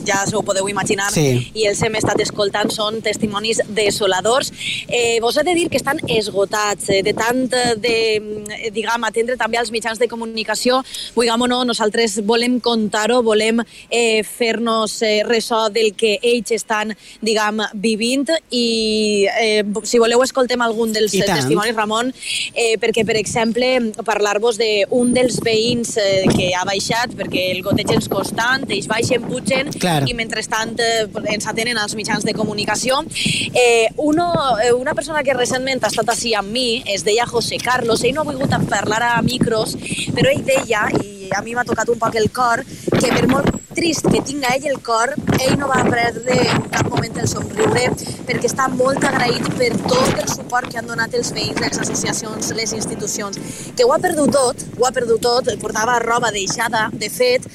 ja 0.09 0.23
s'ho 0.29 0.43
podeu 0.47 0.69
imaginar, 0.71 1.11
sí. 1.12 1.50
i 1.55 1.67
els 1.69 1.81
hem 1.85 1.99
estat 2.00 2.21
escoltant, 2.25 2.71
són 2.73 3.03
testimonis 3.05 3.61
desoladors. 3.69 4.50
Eh, 4.88 5.19
vos 5.25 5.37
he 5.37 5.45
de 5.47 5.55
dir 5.57 5.69
que 5.73 5.79
estan 5.81 6.00
esgotats 6.09 6.88
eh, 6.93 7.03
de 7.05 7.15
tant 7.17 7.45
de, 7.49 7.95
diguem, 8.75 9.07
atendre 9.09 9.37
també 9.41 9.61
als 9.61 9.73
mitjans 9.75 10.00
de 10.00 10.09
comunicació. 10.11 10.81
Vulguem 11.17 11.45
o 11.45 11.50
no, 11.50 11.61
nosaltres 11.69 12.19
volem 12.27 12.59
contar-ho, 12.65 13.21
volem 13.27 13.62
eh, 13.91 14.23
fer-nos 14.25 15.00
eh, 15.03 15.23
ressò 15.29 15.67
del 15.73 15.93
que 15.99 16.17
ells 16.23 16.55
estan, 16.57 16.95
diguem, 17.25 17.62
vivint 17.75 18.29
i 18.55 19.27
eh, 19.29 19.62
si 19.87 20.00
voleu 20.00 20.23
escoltem 20.25 20.62
algun 20.65 20.93
dels 20.95 21.15
testimonis, 21.15 21.77
Ramon, 21.77 22.11
eh, 22.55 22.77
perquè, 22.81 23.05
per 23.07 23.19
exemple, 23.21 23.69
parlar-vos 24.07 24.59
d'un 24.61 25.12
dels 25.15 25.38
veïns 25.45 25.97
eh, 26.00 26.25
que 26.33 26.50
ha 26.57 26.65
baixat, 26.69 27.15
perquè 27.19 27.49
el 27.53 27.62
goteig 27.67 27.93
és 27.99 28.11
constant, 28.11 28.67
ells 28.69 28.88
baixen, 28.91 29.25
pugen, 29.29 29.73
Clar 29.79 29.98
Clar. 29.99 30.09
i 30.11 30.17
mentrestant 30.19 30.78
eh, 30.81 31.07
ens 31.35 31.47
atenen 31.50 31.78
als 31.78 31.95
mitjans 31.99 32.25
de 32.26 32.35
comunicació. 32.37 33.00
Eh, 33.52 33.88
uno, 33.97 34.31
eh, 34.62 34.73
una 34.73 34.95
persona 34.95 35.23
que 35.23 35.35
recentment 35.35 35.85
ha 35.85 35.93
estat 35.93 36.14
així 36.14 36.35
amb 36.38 36.52
mi 36.55 36.83
es 36.87 37.05
deia 37.05 37.26
José 37.26 37.59
Carlos, 37.62 38.05
ell 38.05 38.14
no 38.14 38.25
ha 38.25 38.31
volgut 38.31 38.55
parlar 38.71 39.02
a 39.12 39.14
micros, 39.23 39.76
però 40.14 40.33
ell 40.33 40.45
deia, 40.47 40.88
i 41.02 41.31
a 41.35 41.43
mi 41.45 41.55
m'ha 41.55 41.67
tocat 41.69 41.88
un 41.93 41.99
poc 42.00 42.17
el 42.17 42.31
cor, 42.33 42.64
que 42.95 43.09
per 43.12 43.26
molt 43.28 43.55
trist 43.78 44.09
que 44.11 44.21
tinga 44.26 44.55
ell 44.57 44.67
el 44.73 44.81
cor, 44.83 45.12
ell 45.38 45.59
no 45.61 45.69
va 45.71 45.83
perdre 45.87 46.38
en 46.50 46.64
cap 46.73 46.88
moment 46.90 47.21
el 47.23 47.28
somriure 47.31 47.85
perquè 48.26 48.49
està 48.49 48.67
molt 48.73 49.05
agraït 49.07 49.47
per 49.59 49.71
tot 49.85 50.19
el 50.19 50.28
suport 50.33 50.71
que 50.73 50.81
han 50.81 50.88
donat 50.90 51.14
els 51.14 51.31
veïns, 51.37 51.61
les 51.62 51.78
associacions, 51.85 52.52
les 52.59 52.75
institucions, 52.76 53.38
que 53.76 53.87
ho 53.87 53.93
ha 53.95 54.00
perdut 54.02 54.33
tot, 54.35 54.64
ho 54.78 54.88
ha 54.88 54.93
perdut 54.95 55.23
tot, 55.23 55.52
portava 55.62 55.99
roba 56.02 56.33
deixada, 56.35 56.88
de 56.93 57.11
fet, 57.12 57.47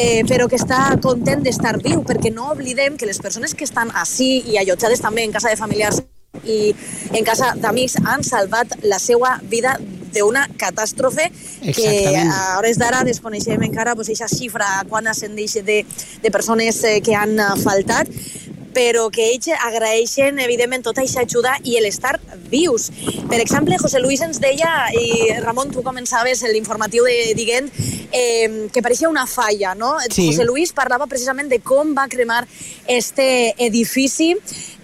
eh, 0.00 0.24
però 0.28 0.48
que 0.48 0.56
està 0.56 0.80
content 1.04 1.42
d'estar 1.44 1.76
viu, 1.84 2.02
perquè 2.06 2.32
no 2.32 2.50
oblidem 2.54 2.96
que 2.96 3.08
les 3.08 3.20
persones 3.20 3.54
que 3.54 3.66
estan 3.68 3.92
així 4.02 4.40
i 4.48 4.58
allotjades 4.60 5.02
també 5.04 5.26
en 5.26 5.34
casa 5.34 5.52
de 5.52 5.60
familiars 5.60 6.00
i 6.44 6.72
en 7.12 7.24
casa 7.26 7.52
d'amics 7.58 7.98
han 8.06 8.22
salvat 8.24 8.78
la 8.86 9.00
seva 9.02 9.36
vida 9.50 9.76
d'una 10.14 10.46
catàstrofe 10.58 11.28
que 11.76 11.90
a 12.18 12.58
hores 12.58 12.78
d'ara 12.80 13.04
desconeixem 13.06 13.62
encara 13.66 13.94
pues, 13.94 14.08
aquesta 14.10 14.30
xifra 14.30 14.70
quan 14.88 15.06
ascendeix 15.10 15.58
de, 15.66 15.84
de 16.22 16.30
persones 16.30 16.82
eh, 16.84 16.98
que 17.04 17.14
han 17.14 17.36
faltat 17.62 18.10
però 18.74 19.08
que 19.10 19.26
ells 19.32 19.50
agraeixen, 19.56 20.38
evidentment, 20.42 20.84
tota 20.86 21.02
aquesta 21.02 21.24
ajuda 21.26 21.56
i 21.64 21.76
l'estar 21.82 22.16
vius. 22.50 22.90
Per 23.30 23.40
exemple, 23.40 23.78
José 23.78 24.00
Luis 24.02 24.22
ens 24.24 24.40
deia, 24.42 24.70
i 24.94 25.30
Ramon, 25.42 25.72
tu 25.74 25.84
començaves 25.86 26.44
l'informatiu 26.50 27.06
de 27.08 27.34
dient 27.38 27.70
eh, 28.12 28.68
que 28.72 28.82
pareixia 28.82 29.10
una 29.10 29.26
falla, 29.26 29.74
no? 29.74 29.96
Sí. 30.10 30.30
José 30.30 30.46
Luis 30.46 30.74
parlava 30.76 31.08
precisament 31.10 31.50
de 31.50 31.60
com 31.60 31.94
va 31.94 32.08
cremar 32.10 32.44
este 32.86 33.54
edifici 33.58 34.34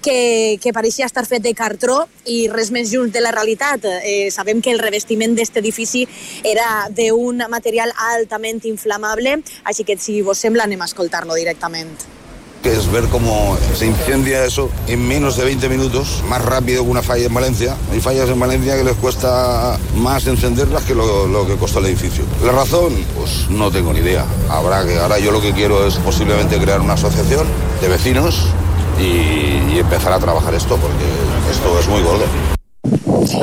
que, 0.07 0.59
que 0.63 0.73
pareixia 0.73 1.09
estar 1.09 1.25
fet 1.27 1.43
de 1.43 1.53
cartró 1.59 2.05
i 2.31 2.47
res 2.53 2.71
més 2.75 2.93
just 2.93 3.15
de 3.15 3.23
la 3.25 3.33
realitat. 3.35 3.89
Eh, 4.03 4.31
sabem 4.31 4.63
que 4.63 4.71
el 4.75 4.83
revestiment 4.83 5.35
d'aquest 5.35 5.59
edifici 5.63 6.05
era 6.47 6.87
d'un 6.95 7.43
material 7.51 7.95
altament 8.13 8.63
inflamable, 8.71 9.41
així 9.65 9.87
que 9.87 9.99
si 9.99 10.21
vos 10.23 10.39
sembla 10.39 10.67
anem 10.71 10.83
a 10.83 10.91
escoltar-lo 10.91 11.35
directament. 11.35 12.26
Que 12.63 12.73
es 12.73 12.91
ver 12.91 13.05
cómo 13.05 13.57
se 13.75 13.87
incendia 13.87 14.45
eso 14.45 14.71
en 14.87 15.07
menos 15.07 15.37
de 15.37 15.45
20 15.45 15.69
minutos, 15.69 16.23
más 16.29 16.45
rápido 16.45 16.85
que 16.85 16.91
una 16.91 17.03
falla 17.03 17.27
en 17.27 17.35
Valencia. 17.35 17.77
Hay 17.93 18.01
fallas 18.01 18.29
en 18.29 18.39
Valencia 18.39 18.77
que 18.77 18.85
les 18.85 18.97
cuesta 18.97 19.79
más 19.95 20.27
encenderlas 20.27 20.83
que 20.85 20.95
lo, 20.95 21.47
que 21.47 21.57
costó 21.57 21.79
el 21.79 21.87
edificio. 21.87 22.25
¿La 22.45 22.53
razón? 22.53 22.95
Pues 23.17 23.49
no 23.51 23.71
tengo 23.71 23.93
ni 23.93 24.01
idea. 24.01 24.25
Habrá 24.51 24.85
que, 24.85 24.99
ahora 24.99 25.19
yo 25.19 25.31
lo 25.31 25.41
que 25.41 25.53
quiero 25.53 25.87
es 25.87 25.95
posiblemente 25.97 26.59
crear 26.59 26.81
una 26.81 26.95
asociación 26.95 27.47
de 27.81 27.89
vecinos 27.89 28.47
y, 28.99 29.75
y 29.75 29.79
empezar 29.79 30.13
a 30.13 30.19
trabajar 30.19 30.55
esto, 30.55 30.77
porque 30.77 31.05
esto 31.51 31.79
es 31.79 31.89
muy 31.89 32.03
gordo. 32.03 32.56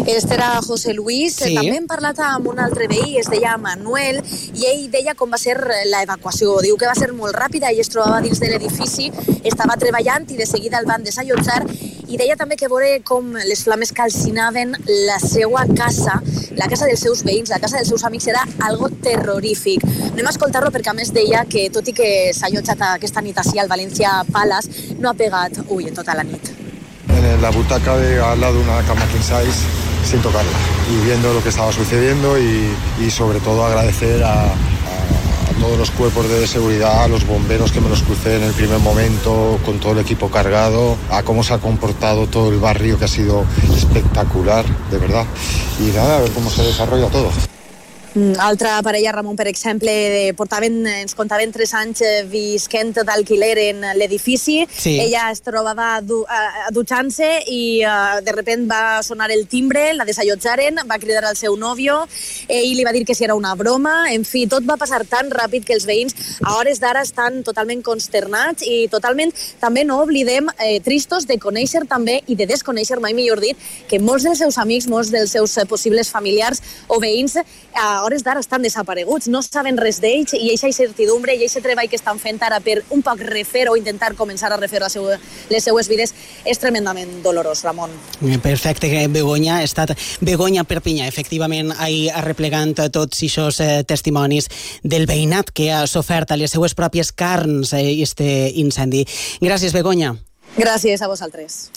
Este 0.07 0.33
era 0.35 0.61
José 0.61 0.93
Luis. 0.93 1.35
Sí. 1.35 1.55
També 1.55 1.75
hem 1.75 1.87
parlat 1.87 2.19
amb 2.23 2.47
un 2.47 2.59
altre 2.63 2.87
veí, 2.87 3.17
es 3.19 3.29
deia 3.31 3.57
Manuel, 3.57 4.21
i 4.55 4.67
ell 4.69 4.85
deia 4.93 5.15
com 5.19 5.31
va 5.33 5.39
ser 5.41 5.57
l'evacuació. 5.91 6.59
Diu 6.63 6.77
que 6.79 6.87
va 6.87 6.95
ser 6.95 7.11
molt 7.13 7.35
ràpida, 7.35 7.71
ell 7.71 7.81
es 7.83 7.91
trobava 7.91 8.21
dins 8.23 8.39
de 8.39 8.51
l'edifici, 8.51 9.09
estava 9.43 9.77
treballant 9.79 10.29
i 10.31 10.39
de 10.39 10.47
seguida 10.47 10.79
el 10.79 10.87
van 10.89 11.03
desallotjar 11.03 11.63
i 12.13 12.17
deia 12.19 12.35
també 12.37 12.55
que 12.59 12.69
veure 12.69 12.99
com 13.07 13.31
les 13.33 13.63
flames 13.65 13.91
calcinaven 13.95 14.75
la 15.07 15.19
seva 15.23 15.63
casa, 15.73 16.19
la 16.59 16.67
casa 16.69 16.85
dels 16.89 17.01
seus 17.01 17.23
veïns, 17.25 17.49
la 17.49 17.59
casa 17.63 17.79
dels 17.79 17.89
seus 17.89 18.03
amics, 18.05 18.27
era 18.29 18.43
algo 18.67 18.91
terrorífic. 19.03 19.85
Anem 20.11 20.27
a 20.29 20.35
escoltar-lo 20.35 20.71
perquè 20.71 20.93
a 20.93 20.97
més 20.97 21.13
deia 21.15 21.45
que 21.49 21.69
tot 21.73 21.89
i 21.89 21.95
que 21.97 22.09
s'ha 22.35 22.51
allotjat 22.51 22.85
aquesta 22.93 23.23
nit 23.25 23.39
així 23.41 23.59
al 23.59 23.71
València 23.71 24.19
Palace, 24.31 24.93
no 24.99 25.09
ha 25.09 25.17
pegat 25.17 25.63
ull 25.69 25.89
en 25.89 25.97
tota 25.97 26.15
la 26.19 26.27
nit. 26.27 26.62
En 27.09 27.41
la 27.41 27.49
butaca 27.51 27.97
de 27.97 28.19
al 28.21 28.39
lado 28.39 28.53
de 28.55 28.59
una 28.63 28.81
cama 28.83 29.01
king 29.11 29.19
size 29.21 29.65
sin 30.09 30.21
tocarla 30.21 30.51
y 30.91 31.05
viendo 31.05 31.33
lo 31.33 31.41
que 31.41 31.49
estaba 31.49 31.71
sucediendo 31.71 32.37
y, 32.37 32.69
y 33.05 33.09
sobre 33.09 33.39
todo 33.39 33.65
agradecer 33.65 34.23
a, 34.23 34.43
a- 34.43 34.55
todos 35.61 35.77
los 35.77 35.91
cuerpos 35.91 36.27
de 36.27 36.45
seguridad, 36.45 37.03
a 37.03 37.07
los 37.07 37.25
bomberos 37.25 37.71
que 37.71 37.79
me 37.79 37.87
los 37.87 38.01
crucé 38.03 38.35
en 38.35 38.43
el 38.43 38.51
primer 38.53 38.79
momento 38.79 39.57
con 39.63 39.79
todo 39.79 39.93
el 39.93 39.99
equipo 39.99 40.29
cargado, 40.29 40.97
a 41.09 41.23
cómo 41.23 41.41
se 41.41 41.53
ha 41.53 41.59
comportado 41.59 42.27
todo 42.27 42.49
el 42.49 42.59
barrio 42.59 42.99
que 42.99 43.05
ha 43.05 43.07
sido 43.07 43.45
espectacular, 43.73 44.65
de 44.91 44.97
verdad. 44.97 45.25
Y 45.79 45.95
nada, 45.95 46.17
a 46.17 46.21
ver 46.21 46.31
cómo 46.31 46.49
se 46.49 46.63
desarrolla 46.63 47.07
todo. 47.07 47.29
Mm, 48.13 48.35
Altra 48.37 48.79
parella, 48.85 49.11
Ramon, 49.11 49.35
per 49.35 49.47
exemple, 49.47 49.91
portaven, 50.37 50.85
ens 50.85 51.15
contaven 51.17 51.51
tres 51.51 51.71
anys 51.73 52.03
eh, 52.05 52.11
visquent 52.29 52.91
d'alquiler 52.93 53.55
en 53.71 53.81
l'edifici. 53.97 54.59
Sí. 54.69 54.99
Ella 55.01 55.31
es 55.33 55.41
trobava 55.41 55.95
du 56.05 56.19
dutxant-se 56.75 57.29
i 57.49 57.81
eh, 57.81 58.21
de 58.21 58.35
repent 58.35 58.67
va 58.69 59.01
sonar 59.01 59.31
el 59.33 59.47
timbre, 59.49 59.87
la 59.97 60.05
desallotjaren, 60.05 60.83
va 60.89 60.99
cridar 61.01 61.23
al 61.25 61.39
seu 61.39 61.57
nòvio, 61.57 62.03
ell 62.47 62.75
li 62.77 62.85
va 62.85 62.93
dir 62.93 63.01
que 63.05 63.15
si 63.17 63.25
era 63.25 63.33
una 63.35 63.55
broma, 63.57 64.11
en 64.13 64.27
fi, 64.29 64.45
tot 64.47 64.67
va 64.69 64.77
passar 64.77 65.01
tan 65.09 65.33
ràpid 65.33 65.65
que 65.65 65.73
els 65.73 65.89
veïns 65.89 66.13
a 66.43 66.53
hores 66.59 66.83
d'ara 66.83 67.01
estan 67.01 67.41
totalment 67.41 67.81
consternats 67.81 68.61
i 68.67 68.85
totalment, 68.93 69.33
també 69.59 69.87
no 69.89 69.97
oblidem, 70.03 70.51
eh, 70.59 70.77
tristos 70.85 71.25
de 71.25 71.39
conèixer 71.41 71.87
també 71.89 72.19
i 72.27 72.37
de 72.37 72.45
desconèixer, 72.45 73.01
mai 73.01 73.17
millor 73.17 73.41
dit, 73.41 73.57
que 73.89 73.97
molts 73.97 74.29
dels 74.29 74.45
seus 74.45 74.61
amics, 74.61 74.85
molts 74.85 75.09
dels 75.09 75.33
seus 75.33 75.57
eh, 75.57 75.65
possibles 75.65 76.13
familiars 76.13 76.61
o 76.87 77.01
veïns 77.01 77.39
a 78.03 78.05
hores 78.05 78.23
d'ara 78.23 78.41
estan 78.43 78.61
desapareguts, 78.61 79.29
no 79.31 79.39
saben 79.41 79.77
res 79.79 80.01
d'ells 80.03 80.35
i 80.35 80.49
eixa 80.51 80.67
incertidumbre 80.67 81.35
i 81.37 81.45
eixe 81.45 81.61
treball 81.63 81.87
que 81.87 81.95
estan 81.95 82.19
fent 82.19 82.41
ara 82.43 82.59
per 82.63 82.81
un 82.91 83.01
poc 83.05 83.21
refer 83.23 83.69
o 83.71 83.77
intentar 83.79 84.11
començar 84.19 84.51
a 84.51 84.57
refer 84.59 84.83
seu, 84.91 85.07
les 85.49 85.63
seues 85.63 85.87
vides 85.87 86.13
és 86.43 86.59
tremendament 86.59 87.21
dolorós, 87.23 87.63
Ramon. 87.63 87.93
Perfecte, 88.43 88.91
Begoña 89.07 89.61
ha 89.61 89.63
estat 89.63 89.95
Begoña 90.19 90.65
Perpinyà, 90.67 91.07
efectivament, 91.07 91.71
ahir 91.79 92.11
arreplegant 92.11 92.75
tots 92.91 93.23
aquests 93.23 93.63
eh, 93.63 93.71
testimonis 93.87 94.49
del 94.83 95.07
veïnat 95.07 95.53
que 95.55 95.71
ha 95.71 95.85
sofert 95.87 96.31
a 96.31 96.39
les 96.39 96.51
seues 96.51 96.75
pròpies 96.75 97.13
carns 97.15 97.71
eh, 97.73 98.01
este 98.03 98.51
incendi. 98.59 99.05
Gràcies, 99.39 99.71
Begoña. 99.71 100.17
Gràcies 100.57 101.01
a 101.01 101.07
vosaltres. 101.07 101.69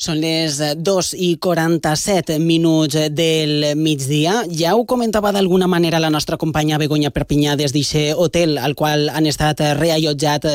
Són 0.00 0.16
les 0.16 0.54
2 0.80 1.08
i 1.20 1.34
47 1.36 2.38
minuts 2.40 2.96
del 3.12 3.74
migdia. 3.76 4.38
Ja 4.48 4.70
ho 4.72 4.86
comentava 4.88 5.28
d'alguna 5.28 5.66
manera 5.68 5.98
la 6.00 6.08
nostra 6.08 6.38
companya 6.40 6.78
Begoña 6.80 7.10
Perpinyà 7.12 7.52
des 7.60 7.74
d'aquest 7.74 8.16
hotel 8.16 8.56
al 8.56 8.72
qual 8.74 9.10
han 9.12 9.28
estat 9.28 9.60
reallotjat, 9.76 10.46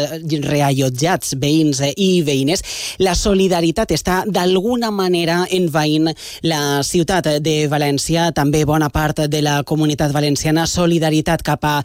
reallotjats 0.47 1.35
veïns 1.37 1.83
i 1.93 2.23
veïnes. 2.25 2.63
La 2.97 3.13
solidaritat 3.13 3.93
està 3.93 4.23
d'alguna 4.25 4.89
manera 4.89 5.43
envaint 5.53 6.09
la 6.41 6.81
ciutat 6.81 7.29
de 7.45 7.55
València, 7.69 8.31
també 8.33 8.63
bona 8.65 8.89
part 8.89 9.27
de 9.29 9.43
la 9.45 9.59
comunitat 9.61 10.09
valenciana, 10.09 10.65
solidaritat 10.65 11.45
cap 11.45 11.69
a 11.69 11.75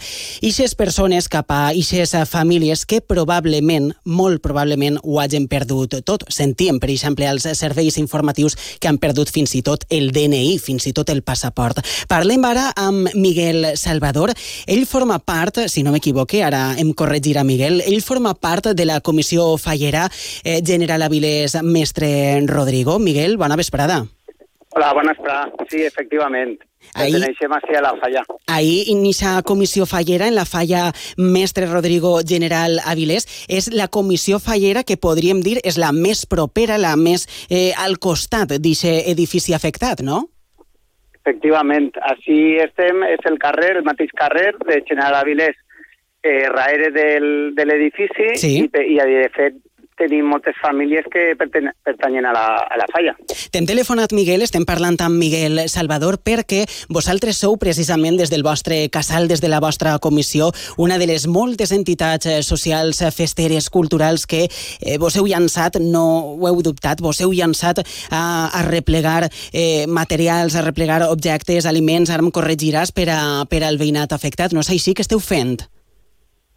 ixes 0.40 0.72
persones, 0.72 1.28
cap 1.28 1.52
a 1.52 1.60
ixes 1.76 2.16
famílies 2.24 2.86
que 2.86 3.02
probablement, 3.04 3.92
molt 4.08 4.40
probablement, 4.40 4.96
ho 5.04 5.20
hagin 5.20 5.44
perdut 5.44 6.00
tot. 6.08 6.24
Sentíem, 6.32 6.80
per 6.80 6.88
exemple, 6.96 7.28
els 7.28 7.49
serveis 7.58 7.98
informatius 7.98 8.56
que 8.80 8.88
han 8.88 8.98
perdut 8.98 9.30
fins 9.32 9.54
i 9.58 9.62
tot 9.66 9.84
el 9.90 10.10
DNI, 10.14 10.58
fins 10.62 10.86
i 10.86 10.94
tot 10.96 11.10
el 11.10 11.22
passaport. 11.22 11.82
Parlem 12.08 12.44
ara 12.48 12.70
amb 12.76 13.10
Miguel 13.14 13.72
Salvador. 13.76 14.34
Ell 14.66 14.86
forma 14.86 15.18
part, 15.18 15.64
si 15.68 15.82
no 15.82 15.94
m'equivoque, 15.94 16.44
ara 16.44 16.76
em 16.78 16.92
corregirà 16.94 17.44
Miguel, 17.44 17.80
ell 17.86 18.02
forma 18.04 18.34
part 18.34 18.72
de 18.76 18.86
la 18.86 19.00
comissió 19.00 19.56
fallera 19.58 20.08
eh, 20.44 20.60
General 20.66 21.02
Avilés 21.02 21.56
Mestre 21.62 22.40
Rodrigo. 22.46 22.98
Miguel, 22.98 23.36
bona 23.36 23.56
vesprada. 23.56 24.04
Hola, 24.72 24.92
bona 24.94 25.12
vesprada. 25.12 25.50
Sí, 25.68 25.82
efectivament. 25.82 26.60
Ahí- 26.94 27.12
Perteneixem 27.12 27.52
així 27.52 27.74
a 27.76 27.80
la 27.82 27.90
falla. 28.00 28.22
Ahir 28.46 28.84
inicia 28.88 29.42
comissió 29.42 29.84
fallera 29.84 30.28
en 30.28 30.34
la 30.34 30.44
falla 30.46 30.92
Mestre 31.18 31.66
Rodrigo 31.66 32.20
General 32.26 32.78
Avilés. 32.86 33.26
És 33.48 33.72
la 33.72 33.88
comissió 33.88 34.38
fallera 34.38 34.84
que 34.84 34.96
podríem 34.96 35.40
dir 35.42 35.58
és 35.64 35.76
la 35.76 35.90
més 35.92 36.24
propera, 36.26 36.78
la 36.78 36.94
més 36.96 37.26
eh, 37.50 37.72
al 37.76 37.98
costat 37.98 38.48
d'aquest 38.48 38.84
edifici 39.10 39.54
afectat, 39.54 40.00
no? 40.02 40.28
Efectivament. 41.20 41.90
Així 42.02 42.56
estem, 42.62 43.02
és 43.04 43.20
el 43.28 43.38
carrer, 43.38 43.76
el 43.76 43.84
mateix 43.84 44.10
carrer 44.16 44.54
de 44.66 44.82
General 44.88 45.14
Avilés, 45.20 45.56
eh, 46.22 46.46
darrere 46.54 46.90
del, 46.92 47.54
de 47.56 47.64
l'edifici 47.66 48.30
Sí. 48.36 48.54
i, 48.60 48.70
i, 48.94 48.96
de 48.96 49.28
fet, 49.34 49.54
tenim 50.00 50.28
moltes 50.32 50.56
famílies 50.62 51.04
que 51.12 51.34
pertanyen 51.36 52.26
a 52.26 52.32
la, 52.32 52.44
a 52.64 52.78
la 52.80 52.86
falla. 52.92 53.14
T'hem 53.52 53.66
telefonat, 53.68 54.14
Miguel, 54.16 54.44
estem 54.46 54.64
parlant 54.68 54.96
amb 55.04 55.20
Miguel 55.20 55.66
Salvador 55.72 56.20
perquè 56.24 56.62
vosaltres 56.92 57.40
sou 57.44 57.58
precisament 57.60 58.16
des 58.20 58.32
del 58.32 58.44
vostre 58.46 58.82
casal, 58.92 59.28
des 59.28 59.42
de 59.44 59.50
la 59.52 59.60
vostra 59.60 59.98
comissió, 60.02 60.50
una 60.78 60.98
de 61.00 61.08
les 61.10 61.26
moltes 61.28 61.74
entitats 61.76 62.26
eh, 62.26 62.38
socials, 62.46 63.02
eh, 63.02 63.10
festeres, 63.14 63.70
culturals 63.70 64.26
que 64.30 64.46
eh, 64.46 64.96
vos 65.00 65.16
heu 65.16 65.28
llançat, 65.28 65.80
no 65.80 66.04
ho 66.36 66.48
heu 66.48 66.62
dubtat, 66.64 67.02
vos 67.04 67.20
heu 67.20 67.34
llançat 67.36 67.82
a, 68.10 68.22
a 68.48 68.62
replegar 68.68 69.28
eh, 69.52 69.84
materials, 69.88 70.56
a 70.56 70.64
replegar 70.64 71.02
objectes, 71.10 71.68
aliments, 71.68 72.10
ara 72.10 72.24
em 72.24 72.32
corregiràs 72.32 72.94
per, 72.96 73.10
a, 73.12 73.20
per 73.50 73.64
al 73.66 73.78
veïnat 73.80 74.16
afectat. 74.16 74.56
No 74.56 74.64
és 74.64 74.72
així 74.72 74.96
que 74.96 75.04
esteu 75.04 75.20
fent? 75.20 75.60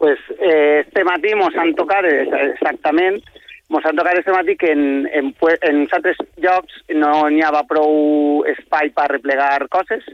pues, 0.04 0.18
eh, 0.38 0.84
este 0.84 1.02
matí 1.02 1.34
mos 1.34 1.54
han 1.56 1.74
tocat, 1.74 2.04
eh, 2.04 2.28
exactament, 2.52 3.22
mos 3.72 3.84
han 3.88 3.96
tocat 3.96 4.18
este 4.18 4.32
matí 4.32 4.56
que 4.60 4.72
en, 4.72 5.06
en, 5.12 5.32
en 5.62 5.80
altres 5.92 6.18
llocs 6.42 6.82
no 6.94 7.28
n'hi 7.30 7.42
havia 7.42 7.64
prou 7.68 8.44
espai 8.52 8.90
per 8.94 9.08
replegar 9.14 9.66
coses 9.72 10.04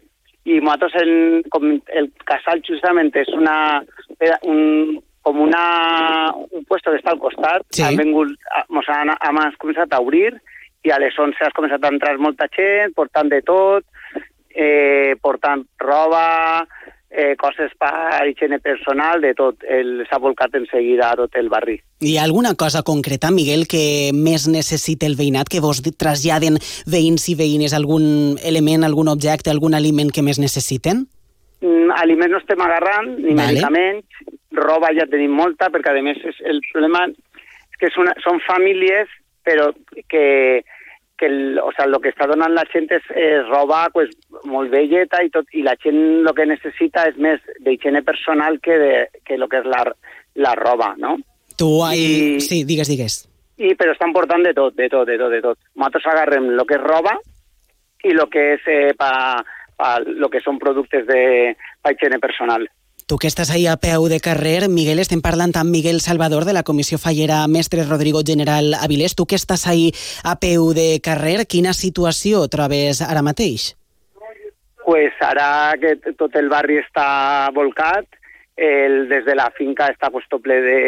i 0.45 0.61
nosaltres, 0.61 0.95
en, 1.03 1.43
com 1.53 1.67
el 1.93 2.07
casal 2.25 2.63
justament 2.67 3.11
és 3.21 3.29
una, 3.37 3.83
un, 4.49 4.97
com 5.23 5.41
una, 5.45 5.65
un 6.51 6.65
puesto 6.65 6.91
que 6.95 7.01
està 7.03 7.13
al 7.13 7.21
costat, 7.21 7.67
Sí. 7.77 7.83
han 7.85 7.99
vengut, 8.01 8.33
a- 8.57 8.65
mos 8.73 8.89
han, 8.89 9.11
hem 9.13 9.41
començat 9.61 9.93
a 9.93 10.01
obrir 10.01 10.33
i 10.83 10.91
a 10.91 10.99
les 11.03 11.13
11 11.19 11.37
has 11.45 11.53
començat 11.53 11.85
a 11.85 11.91
entrar 11.93 12.17
molta 12.19 12.49
gent, 12.57 12.95
portant 12.97 13.29
de 13.29 13.43
tot, 13.45 13.85
eh, 14.55 15.15
portant 15.21 15.67
roba, 15.79 16.65
eh, 17.11 17.35
coses 17.37 17.73
per 17.79 18.27
higiene 18.29 18.61
personal, 18.61 19.21
de 19.21 19.35
tot. 19.35 19.63
El- 19.69 20.07
S'ha 20.09 20.19
volcat 20.19 20.55
en 20.55 20.67
seguida 20.71 21.11
a 21.11 21.17
tot 21.17 21.35
el 21.37 21.49
barri. 21.49 21.81
Hi 22.01 22.17
ha 22.17 22.23
alguna 22.25 22.55
cosa 22.55 22.83
concreta, 22.83 23.31
Miguel, 23.31 23.67
que 23.69 24.11
més 24.15 24.47
necessita 24.49 25.07
el 25.07 25.17
veïnat, 25.19 25.49
que 25.51 25.61
vos 25.61 25.83
traslladen 25.99 26.57
veïns 26.87 27.29
i 27.29 27.35
veïnes 27.35 27.75
algun 27.75 28.39
element, 28.43 28.85
algun 28.85 29.09
objecte, 29.09 29.51
algun 29.51 29.75
aliment 29.75 30.11
que 30.15 30.23
més 30.23 30.39
necessiten? 30.39 31.07
Mm, 31.61 31.91
aliments 32.01 32.33
no 32.33 32.39
estem 32.39 32.61
agarrant, 32.61 33.19
ni 33.19 33.35
Vale. 33.35 33.53
medicaments, 33.53 34.07
roba 34.53 34.89
ja 34.97 35.07
tenim 35.11 35.31
molta, 35.37 35.69
perquè 35.71 35.93
a 35.93 36.03
més 36.03 36.17
és 36.25 36.39
el 36.47 36.63
problema 36.73 37.05
és 37.11 37.77
que 37.79 37.87
és 37.87 37.97
una, 37.99 38.15
són 38.25 38.41
famílies 38.47 39.09
però 39.45 39.71
que, 40.09 40.63
que 41.21 41.27
el, 41.27 41.59
o 41.61 41.71
sea, 41.77 41.85
lo 41.87 42.01
que 42.01 42.09
està 42.15 42.25
donant 42.25 42.55
la 42.57 42.65
gent 42.73 42.87
és, 42.97 43.05
és 43.13 43.43
roba 43.51 43.83
pues, 43.93 44.09
molt 44.49 44.73
velleta 44.73 45.21
i 45.21 45.29
tot, 45.29 45.51
i 45.53 45.61
la 45.67 45.75
gent 45.83 45.99
el 46.25 46.33
que 46.37 46.47
necessita 46.49 47.05
és 47.11 47.19
més 47.21 47.43
d'higiene 47.61 48.01
personal 48.07 48.57
que, 48.65 48.79
de, 48.81 48.95
que 49.29 49.37
lo 49.37 49.51
que 49.53 49.61
és 49.61 49.69
la, 49.69 49.83
la 50.41 50.55
roba, 50.57 50.95
no? 50.97 51.19
Tu, 51.61 51.69
I... 51.93 52.41
sí, 52.41 52.63
digues, 52.65 52.89
digues. 52.89 53.21
I, 53.61 53.75
però 53.77 53.93
estan 53.93 54.17
portant 54.17 54.47
de 54.49 54.55
tot, 54.57 54.73
de 54.81 54.89
tot, 54.89 55.05
de 55.05 55.19
tot, 55.21 55.29
de 55.29 55.43
tot. 55.45 55.61
Nosaltres 55.77 56.09
agarrem 56.09 56.49
el 56.55 56.65
que 56.65 56.79
és 56.81 56.87
roba 56.87 57.13
i 58.09 58.17
el 58.17 58.25
que 58.33 58.47
és 58.55 58.69
eh, 58.73 58.95
pa, 58.97 59.13
pa, 59.77 59.99
lo 60.01 60.33
que 60.33 60.41
són 60.41 60.57
productes 60.63 61.05
de 61.05 61.23
pa 61.85 61.93
higiene 61.93 62.17
personal. 62.23 62.65
Tu 63.11 63.17
que 63.19 63.27
estàs 63.27 63.51
ahí 63.51 63.67
a 63.67 63.75
peu 63.75 64.05
de 64.07 64.21
carrer, 64.23 64.69
Miguel, 64.71 65.01
estem 65.03 65.19
parlant 65.19 65.51
amb 65.59 65.75
Miguel 65.75 65.99
Salvador 65.99 66.45
de 66.47 66.53
la 66.55 66.63
Comissió 66.63 66.95
Fallera 66.95 67.41
Mestre 67.51 67.83
Rodrigo 67.83 68.21
General 68.23 68.71
Avilés. 68.79 69.17
Tu 69.19 69.27
que 69.27 69.35
estàs 69.35 69.67
ahí 69.67 69.91
a 70.23 70.37
peu 70.39 70.69
de 70.79 71.01
carrer, 71.03 71.43
quina 71.51 71.75
situació 71.75 72.45
trobes 72.47 73.03
ara 73.03 73.25
mateix? 73.27 73.75
Pues 74.87 75.19
ara 75.27 75.75
que 75.83 75.97
tot 76.23 76.39
el 76.39 76.47
barri 76.55 76.79
està 76.79 77.51
volcat, 77.51 78.07
el, 78.55 79.09
des 79.11 79.27
de 79.27 79.35
la 79.35 79.51
finca 79.59 79.91
està 79.91 80.15
pues, 80.15 80.31
ple 80.31 80.63
de, 80.63 80.79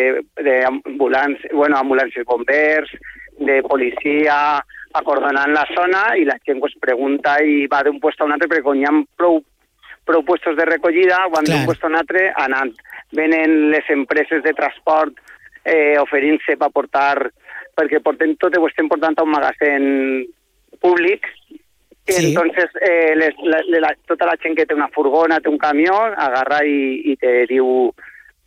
de 0.47 0.57
ambulàncies, 0.71 1.51
bueno, 1.51 1.83
ambulàncies 1.83 2.23
bombers, 2.23 2.95
de 3.43 3.65
policia, 3.67 4.63
acordonant 4.95 5.51
la 5.51 5.67
zona 5.75 6.13
i 6.15 6.23
la 6.31 6.39
gent 6.47 6.63
pues, 6.63 6.79
pregunta 6.79 7.41
i 7.43 7.67
va 7.67 7.83
d'un 7.83 7.99
lloc 7.99 8.15
a 8.15 8.31
un 8.31 8.39
altre 8.39 8.47
perquè 8.47 8.79
hi 8.79 8.87
ha 8.87 9.01
prou, 9.19 9.43
prou 10.09 10.25
puestos 10.27 10.57
de 10.59 10.67
recollida, 10.69 11.21
quan 11.31 11.47
d'un 11.47 11.67
lloc 11.67 11.85
a 11.85 11.91
un 11.91 11.99
altre 12.01 12.27
anant. 12.43 12.73
Venen 13.15 13.71
les 13.73 13.89
empreses 13.93 14.43
de 14.43 14.55
transport 14.57 15.19
eh, 15.65 15.99
oferint-se 16.01 16.57
per 16.59 16.71
portar, 16.75 17.31
perquè 17.77 18.03
portem 18.05 18.37
tot, 18.41 18.57
ho 18.57 18.69
estem 18.69 18.89
portant 18.91 19.19
a 19.19 19.27
un 19.27 19.35
magatzem 19.35 19.85
públic, 20.83 21.29
i 22.09 22.13
sí. 22.13 22.27
entonces 22.29 22.71
eh, 22.83 23.15
les, 23.15 23.37
la, 23.47 23.61
la, 23.79 23.93
tota 24.11 24.27
la 24.27 24.39
gent 24.43 24.57
que 24.59 24.67
té 24.67 24.75
una 24.75 24.91
furgona, 24.95 25.39
té 25.41 25.49
un 25.49 25.59
camió, 25.59 25.95
agarra 26.11 26.65
i, 26.67 27.13
i 27.13 27.17
te 27.21 27.45
diu 27.51 27.93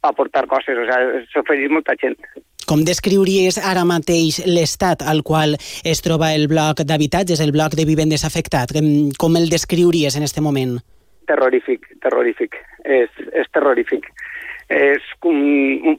a 0.04 0.12
portar 0.14 0.46
coses, 0.52 0.76
o 0.76 0.84
sigui, 0.90 1.24
s'ofereix 1.32 1.72
molta 1.72 1.96
gent. 2.02 2.20
Com 2.66 2.82
descriuries 2.86 3.60
ara 3.62 3.86
mateix 3.86 4.42
l'estat 4.50 5.06
al 5.06 5.22
qual 5.24 5.54
es 5.56 6.02
troba 6.02 6.34
el 6.34 6.48
bloc 6.50 6.82
d'habitatges, 6.82 7.40
el 7.40 7.54
bloc 7.54 7.78
de 7.78 7.86
vivendes 7.86 8.26
afectat? 8.26 8.74
Com 9.22 9.38
el 9.38 9.48
descriuries 9.54 10.18
en 10.18 10.26
aquest 10.26 10.42
moment? 10.42 10.80
Terrorífic, 11.30 11.88
terrorífic. 12.04 12.58
És, 12.84 13.12
és 13.34 13.50
terrorífic. 13.54 14.08
És 14.70 15.04
com, 15.22 15.36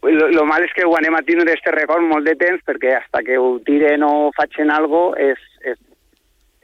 lo, 0.03 0.29
lo 0.35 0.45
mal 0.49 0.65
és 0.67 0.73
que 0.75 0.87
ho 0.87 0.95
anem 0.99 1.15
a 1.15 1.23
tindre 1.27 1.55
este 1.55 1.71
record 1.75 2.03
molt 2.03 2.27
de 2.27 2.35
temps 2.39 2.63
perquè 2.67 2.97
hasta 2.97 3.23
que 3.23 3.39
ho 3.39 3.59
tiren 3.67 4.03
o 4.03 4.33
facin 4.35 4.73
algo 4.75 5.13
és, 5.23 5.39
és, 5.63 5.79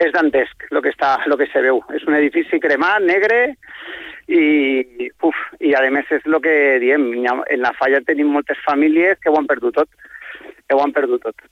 és 0.03 0.11
dantesc 0.11 0.67
lo 0.75 0.81
que, 0.83 0.91
està, 0.91 1.15
lo 1.31 1.39
que 1.39 1.47
se 1.51 1.63
veu. 1.63 1.79
És 1.95 2.03
un 2.07 2.17
edifici 2.19 2.59
cremat, 2.59 3.05
negre, 3.07 3.55
i, 4.27 5.09
uf, 5.23 5.39
i 5.63 5.73
a 5.75 5.83
més 5.91 6.11
és 6.11 6.27
el 6.27 6.39
que 6.43 6.55
diem, 6.83 7.09
en 7.23 7.63
la 7.63 7.73
falla 7.79 8.03
tenim 8.07 8.31
moltes 8.35 8.59
famílies 8.67 9.19
que 9.23 9.31
ho 9.31 9.39
han 9.39 9.47
perdut 9.47 9.79
tot, 9.79 9.89
que 10.67 10.75
ho 10.75 10.83
han 10.83 10.95
perdut 10.95 11.23
tot. 11.23 11.47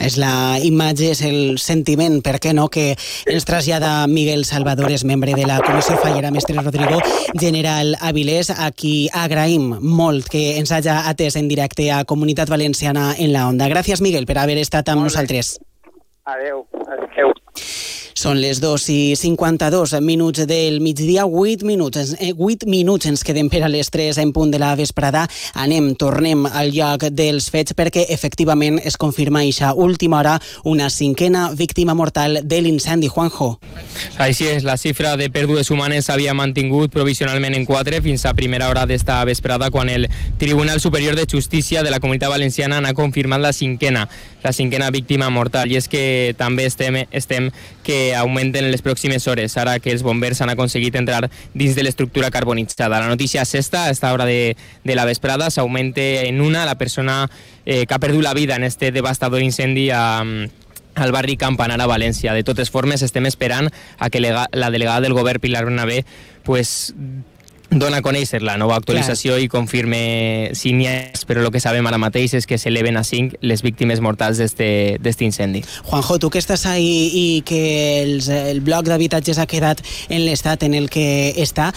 És 0.00 0.16
la 0.20 0.58
imatge, 0.62 1.12
és 1.12 1.22
el 1.26 1.58
sentiment, 1.62 2.20
per 2.24 2.38
què 2.42 2.54
no, 2.54 2.68
que 2.72 2.92
ens 3.26 3.46
trasllada 3.48 4.06
Miguel 4.10 4.44
Salvador, 4.48 4.92
és 4.94 5.04
membre 5.08 5.34
de 5.36 5.46
la 5.48 5.60
Comissió 5.64 5.98
Fallera 6.02 6.32
Mestre 6.34 6.56
Rodrigo, 6.60 7.00
general 7.38 7.96
Avilés, 8.00 8.50
a 8.50 8.70
qui 8.72 9.08
agraïm 9.12 9.74
molt 9.82 10.30
que 10.32 10.58
ens 10.58 10.72
hagi 10.72 10.92
atès 10.94 11.36
en 11.36 11.48
directe 11.50 11.90
a 11.92 12.04
Comunitat 12.08 12.48
Valenciana 12.48 13.12
en 13.18 13.32
la 13.32 13.48
Onda. 13.48 13.68
Gràcies, 13.68 14.02
Miguel, 14.04 14.26
per 14.26 14.38
haver 14.38 14.58
estat 14.62 14.88
amb 14.88 15.04
nosaltres. 15.04 15.58
Adeu. 16.28 16.66
Adeu. 16.86 17.32
Són 18.18 18.40
les 18.42 18.58
2 18.58 18.84
i 18.90 19.14
52 19.14 19.92
minuts 20.02 20.42
del 20.50 20.80
migdia, 20.82 21.22
8 21.22 21.62
minuts, 21.62 22.16
8 22.18 22.66
eh, 22.66 22.66
minuts 22.66 23.06
ens 23.06 23.22
quedem 23.22 23.46
per 23.46 23.60
a 23.62 23.68
les 23.70 23.92
3 23.94 24.18
en 24.18 24.32
punt 24.34 24.50
de 24.50 24.58
la 24.58 24.72
vesprada. 24.74 25.22
Anem, 25.54 25.92
tornem 25.94 26.42
al 26.48 26.72
lloc 26.74 27.04
dels 27.14 27.46
fets 27.54 27.76
perquè 27.78 28.08
efectivament 28.10 28.80
es 28.82 28.96
confirma 28.98 29.44
a 29.60 29.72
última 29.72 30.18
hora 30.18 30.40
una 30.64 30.90
cinquena 30.90 31.52
víctima 31.54 31.94
mortal 31.94 32.40
de 32.42 32.60
l'incendi. 32.60 33.06
Juanjo. 33.06 33.60
Així 34.18 34.48
és, 34.50 34.64
la 34.66 34.76
xifra 34.76 35.14
de 35.16 35.30
pèrdues 35.30 35.70
humanes 35.70 36.10
s'havia 36.10 36.34
mantingut 36.34 36.90
provisionalment 36.90 37.54
en 37.54 37.66
4 37.66 38.02
fins 38.02 38.26
a 38.26 38.34
primera 38.34 38.68
hora 38.68 38.84
d'esta 38.86 39.22
vesprada 39.24 39.70
quan 39.70 39.88
el 39.88 40.08
Tribunal 40.38 40.80
Superior 40.80 41.14
de 41.14 41.28
Justícia 41.30 41.84
de 41.84 41.94
la 41.94 42.00
Comunitat 42.00 42.34
Valenciana 42.34 42.80
n'ha 42.80 42.94
confirmat 42.98 43.40
la 43.40 43.52
cinquena, 43.52 44.08
la 44.42 44.52
cinquena 44.52 44.90
víctima 44.90 45.30
mortal. 45.30 45.70
I 45.70 45.78
és 45.78 45.86
que 45.86 46.34
també 46.36 46.66
estem, 46.66 47.04
estem 47.12 47.52
que 47.86 48.07
augmenten 48.16 48.64
en 48.64 48.70
les 48.72 48.82
pròximes 48.82 49.26
hores, 49.28 49.56
ara 49.56 49.78
que 49.80 49.92
els 49.92 50.02
bombers 50.02 50.40
han 50.42 50.52
aconseguit 50.52 50.96
entrar 50.96 51.30
dins 51.54 51.74
de 51.74 51.82
l'estructura 51.82 52.30
carbonitzada. 52.30 53.00
La 53.00 53.08
notícia 53.08 53.44
sexta, 53.44 53.86
a 53.86 53.90
esta 53.90 54.12
hora 54.12 54.24
de, 54.24 54.56
de 54.84 54.94
la 54.94 55.04
vesprada, 55.04 55.50
s'augmente 55.50 56.28
en 56.28 56.40
una 56.40 56.64
la 56.66 56.78
persona 56.78 57.30
eh, 57.66 57.86
que 57.86 57.94
ha 57.94 57.98
perdut 57.98 58.22
la 58.22 58.34
vida 58.34 58.56
en 58.56 58.64
este 58.64 58.92
devastador 58.92 59.42
incendi 59.42 59.90
a, 59.90 60.20
al 60.22 61.12
barri 61.12 61.36
Campanar 61.36 61.80
a 61.80 61.86
València. 61.86 62.34
De 62.34 62.44
totes 62.44 62.70
formes, 62.70 63.02
estem 63.02 63.26
esperant 63.26 63.70
a 63.98 64.10
que 64.10 64.20
la 64.20 64.70
delegada 64.70 65.00
del 65.00 65.14
govern, 65.14 65.40
Pilar 65.40 65.64
Bernabé, 65.64 66.04
pues, 66.44 66.94
dona 67.70 67.98
a 68.00 68.04
conèixer 68.04 68.40
la 68.42 68.56
nova 68.56 68.78
actualització 68.78 69.34
Clar. 69.34 69.44
i 69.44 69.48
confirme 69.52 70.00
si 70.56 70.72
n'hi 70.72 70.86
ha, 70.88 70.94
però 71.28 71.44
el 71.44 71.50
que 71.52 71.60
sabem 71.60 71.86
ara 71.86 71.98
mateix 72.00 72.34
és 72.38 72.46
que 72.48 72.58
s'eleven 72.58 72.96
a 72.96 73.04
5 73.04 73.42
les 73.44 73.62
víctimes 73.62 74.00
mortals 74.00 74.40
d'aquest 74.40 75.24
incendi. 75.26 75.62
Juanjo, 75.90 76.18
tu 76.18 76.30
que 76.32 76.40
estàs 76.40 76.64
ahí 76.70 77.10
i 77.12 77.26
que 77.46 77.60
els, 78.04 78.30
el 78.32 78.62
bloc 78.64 78.88
d'habitatges 78.88 79.38
ha 79.38 79.46
quedat 79.50 79.82
en 80.08 80.24
l'estat 80.24 80.64
en 80.64 80.74
el 80.78 80.88
que 80.88 81.34
està, 81.36 81.70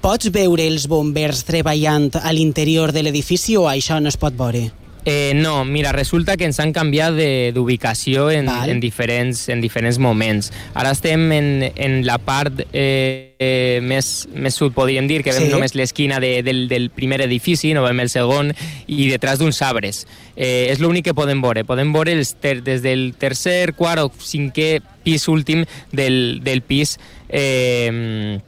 pots 0.00 0.32
veure 0.32 0.66
els 0.66 0.88
bombers 0.88 1.44
treballant 1.44 2.10
a 2.22 2.32
l'interior 2.32 2.92
de 2.92 3.04
l'edifici 3.04 3.56
o 3.60 3.68
això 3.68 4.00
no 4.00 4.12
es 4.12 4.20
pot 4.20 4.36
veure? 4.36 4.70
Eh, 5.08 5.34
no, 5.36 5.64
mira, 5.64 5.92
resulta 5.92 6.36
que 6.36 6.48
ens 6.48 6.58
han 6.58 6.72
canviat 6.74 7.14
d'ubicació 7.54 8.26
en, 8.34 8.48
en, 8.50 8.80
diferents, 8.82 9.44
en 9.54 9.60
diferents 9.62 10.00
moments. 10.02 10.48
Ara 10.74 10.90
estem 10.96 11.30
en, 11.30 11.46
en 11.62 12.00
la 12.08 12.16
part 12.18 12.64
eh, 12.72 13.36
eh, 13.38 13.78
més, 13.86 14.26
més 14.34 14.58
sud, 14.58 14.74
podríem 14.74 15.06
dir, 15.06 15.20
que 15.22 15.30
sí. 15.30 15.46
només 15.52 15.76
l'esquina 15.78 16.18
de, 16.18 16.40
del, 16.42 16.64
del 16.66 16.90
primer 16.90 17.20
edifici, 17.22 17.70
no 17.70 17.86
veiem 17.86 18.02
el 18.02 18.10
segon, 18.10 18.50
i 18.90 19.06
detrás 19.12 19.38
d'uns 19.38 19.62
arbres. 19.62 20.02
Eh, 20.34 20.66
és 20.72 20.82
l'únic 20.82 21.06
que 21.06 21.14
podem 21.14 21.38
veure. 21.38 21.62
Podem 21.70 21.94
veure 21.94 22.18
els 22.18 22.34
ter, 22.42 22.58
des 22.66 22.82
del 22.82 23.12
tercer, 23.14 23.76
quart 23.78 24.02
o 24.02 24.10
cinquè 24.10 24.80
pis 25.06 25.28
últim 25.30 25.62
del, 25.94 26.40
del 26.42 26.66
pis 26.66 26.98
eh, 27.30 28.42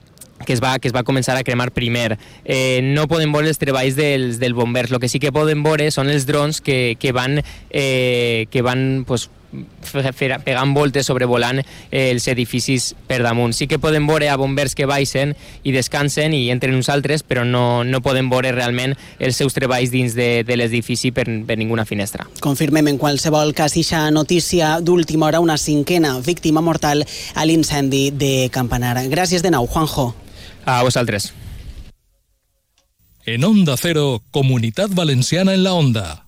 que 0.45 0.53
es 0.53 0.63
va, 0.63 0.79
que 0.79 0.89
es 0.89 0.95
va 0.95 1.05
començar 1.05 1.37
a 1.37 1.45
cremar 1.45 1.71
primer. 1.77 2.19
Eh, 2.45 2.81
no 2.83 3.09
podem 3.11 3.33
veure 3.35 3.51
els 3.51 3.59
treballs 3.61 3.99
dels, 3.99 4.39
del 4.43 4.55
bombers, 4.55 4.93
el 4.93 5.03
que 5.03 5.11
sí 5.11 5.21
que 5.23 5.35
podem 5.35 5.65
veure 5.67 5.91
són 5.95 6.13
els 6.13 6.29
drons 6.29 6.63
que, 6.65 6.97
que 7.01 7.13
van, 7.13 7.41
eh, 7.71 8.47
que 8.53 8.63
van 8.63 9.05
pues, 9.09 9.29
pegant 10.45 10.75
voltes 10.77 11.07
sobrevolant 11.09 11.63
eh, 11.63 12.11
els 12.11 12.27
edificis 12.29 12.93
per 13.09 13.23
damunt. 13.25 13.55
Sí 13.57 13.67
que 13.67 13.79
podem 13.81 14.07
veure 14.09 14.29
a 14.29 14.37
bombers 14.37 14.77
que 14.77 14.87
baixen 14.89 15.35
i 15.65 15.73
descansen 15.73 16.35
i 16.37 16.49
entren 16.53 16.77
uns 16.77 16.91
altres, 16.93 17.25
però 17.25 17.45
no, 17.49 17.85
no 17.85 18.03
podem 18.05 18.29
veure 18.31 18.53
realment 18.53 18.95
els 19.19 19.41
seus 19.41 19.57
treballs 19.57 19.93
dins 19.95 20.15
de, 20.19 20.45
de 20.45 20.61
l'edifici 20.61 21.13
per, 21.17 21.27
per 21.49 21.59
ninguna 21.59 21.87
finestra. 21.89 22.29
Confirmem 22.45 22.93
en 22.93 23.01
qualsevol 23.01 23.55
cas 23.57 23.77
ixa 23.81 24.05
notícia 24.13 24.79
d'última 24.85 25.31
hora 25.31 25.41
una 25.41 25.59
cinquena 25.59 26.19
víctima 26.21 26.61
mortal 26.61 27.07
a 27.35 27.49
l'incendi 27.49 28.09
de 28.13 28.49
Campanar. 28.53 28.99
Gràcies 29.09 29.43
de 29.43 29.53
nou, 29.55 29.67
Juanjo. 29.67 30.13
A 30.69 30.83
vosaltres. 30.83 31.33
En 33.25 33.43
Onda 33.43 33.75
Cero, 33.79 34.23
Comunitat 34.31 34.93
Valenciana 34.93 35.55
en 35.55 35.65
la 35.65 35.73
Onda. 35.73 36.28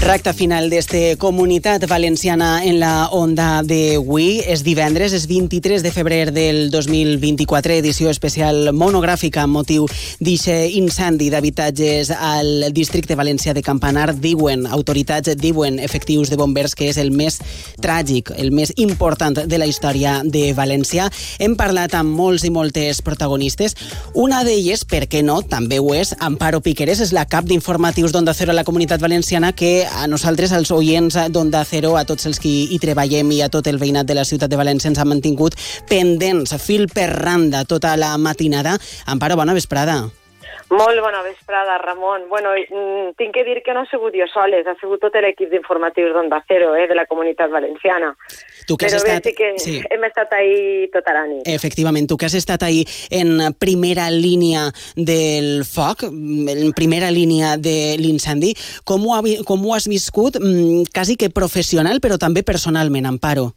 Recta 0.00 0.32
final 0.32 0.70
d'este 0.70 1.16
Comunitat 1.18 1.82
Valenciana 1.90 2.62
en 2.64 2.78
la 2.78 3.08
onda 3.10 3.64
d'avui. 3.66 4.38
És 4.46 4.62
divendres, 4.62 5.12
és 5.12 5.26
23 5.26 5.82
de 5.82 5.90
febrer 5.90 6.30
del 6.32 6.70
2024, 6.70 7.74
edició 7.82 8.08
especial 8.08 8.70
monogràfica 8.72 9.42
amb 9.42 9.58
motiu 9.58 9.88
d'eixe 10.22 10.54
incendi 10.78 11.28
d'habitatges 11.34 12.12
al 12.14 12.70
districte 12.72 13.16
valencià 13.18 13.52
de 13.58 13.64
Campanar. 13.66 14.14
Diuen, 14.14 14.68
autoritats 14.70 15.34
diuen 15.36 15.80
efectius 15.82 16.30
de 16.30 16.38
bombers 16.38 16.78
que 16.78 16.88
és 16.92 16.96
el 17.02 17.10
més 17.10 17.40
tràgic, 17.82 18.30
el 18.38 18.52
més 18.54 18.72
important 18.76 19.42
de 19.50 19.58
la 19.58 19.66
història 19.66 20.22
de 20.22 20.54
València. 20.54 21.10
Hem 21.42 21.58
parlat 21.58 21.98
amb 21.98 22.14
molts 22.14 22.46
i 22.46 22.52
moltes 22.54 23.02
protagonistes. 23.02 23.74
Una 24.14 24.44
d'elles, 24.46 24.86
per 24.86 25.08
què 25.10 25.26
no, 25.26 25.42
també 25.42 25.82
ho 25.82 25.90
és, 25.98 26.14
Amparo 26.20 26.62
Piqueres, 26.62 27.02
és 27.02 27.12
la 27.12 27.26
cap 27.26 27.50
d'informatius 27.50 28.14
d'Onda 28.14 28.38
Cero 28.38 28.54
a 28.54 28.60
la 28.62 28.64
Comunitat 28.64 29.02
Valenciana 29.02 29.52
que 29.52 29.88
a 29.98 30.06
nosaltres, 30.06 30.52
als 30.52 30.70
oients 30.70 31.16
d'Onda 31.34 31.64
Cero, 31.66 31.96
a 31.98 32.04
tots 32.06 32.28
els 32.30 32.38
que 32.42 32.48
hi 32.48 32.78
treballem 32.82 33.32
i 33.34 33.42
a 33.42 33.50
tot 33.50 33.66
el 33.66 33.80
veïnat 33.82 34.06
de 34.06 34.16
la 34.18 34.26
ciutat 34.28 34.50
de 34.50 34.60
València 34.60 34.92
ens 34.92 35.00
ha 35.02 35.08
mantingut 35.08 35.58
pendents, 35.90 36.54
fil 36.62 36.86
per 36.92 37.10
randa, 37.16 37.64
tota 37.66 37.96
la 37.98 38.14
matinada. 38.18 38.78
Amparo, 39.06 39.36
bona 39.36 39.58
vesprada. 39.58 40.04
Molt 40.70 41.00
bona 41.00 41.22
vesprada, 41.22 41.78
Ramon. 41.78 42.28
Bueno, 42.28 42.50
mm, 42.52 43.14
tinc 43.16 43.32
que 43.32 43.44
dir 43.44 43.62
que 43.64 43.72
no 43.72 43.80
ha 43.80 43.86
sigut 43.88 44.12
jo 44.12 44.26
soles, 44.28 44.66
ha 44.66 44.74
sigut 44.80 45.00
tot 45.00 45.14
l'equip 45.16 45.50
d'informatius 45.50 46.12
d'Onda 46.12 46.42
Cero, 46.46 46.74
eh, 46.76 46.86
de 46.86 46.94
la 46.94 47.06
comunitat 47.06 47.50
valenciana. 47.50 48.14
Tu 48.66 48.76
que 48.76 48.86
has 48.86 48.92
Però 48.92 49.00
estat... 49.00 49.24
bé, 49.24 49.30
sí 49.30 49.36
que 49.36 49.58
sí. 49.58 49.76
hem 49.88 50.04
estat 50.04 50.32
ahir 50.32 50.90
tota 50.92 51.14
la 51.16 51.26
nit. 51.26 51.48
Efectivament, 51.48 52.08
tu 52.08 52.18
que 52.18 52.26
has 52.26 52.36
estat 52.36 52.62
ahir 52.62 52.84
en 53.10 53.54
primera 53.58 54.10
línia 54.10 54.68
del 54.94 55.64
foc, 55.64 56.04
en 56.04 56.72
primera 56.76 57.10
línia 57.10 57.56
de 57.56 57.96
l'incendi, 57.96 58.52
com, 58.84 59.06
ho 59.08 59.16
ha 59.16 59.22
com 59.48 59.64
ho 59.64 59.74
has 59.74 59.88
viscut 59.88 60.36
mm, 60.36 60.92
quasi 60.92 61.16
que 61.16 61.30
professional, 61.30 62.00
però 62.04 62.20
també 62.20 62.44
personalment, 62.44 63.08
Amparo? 63.08 63.54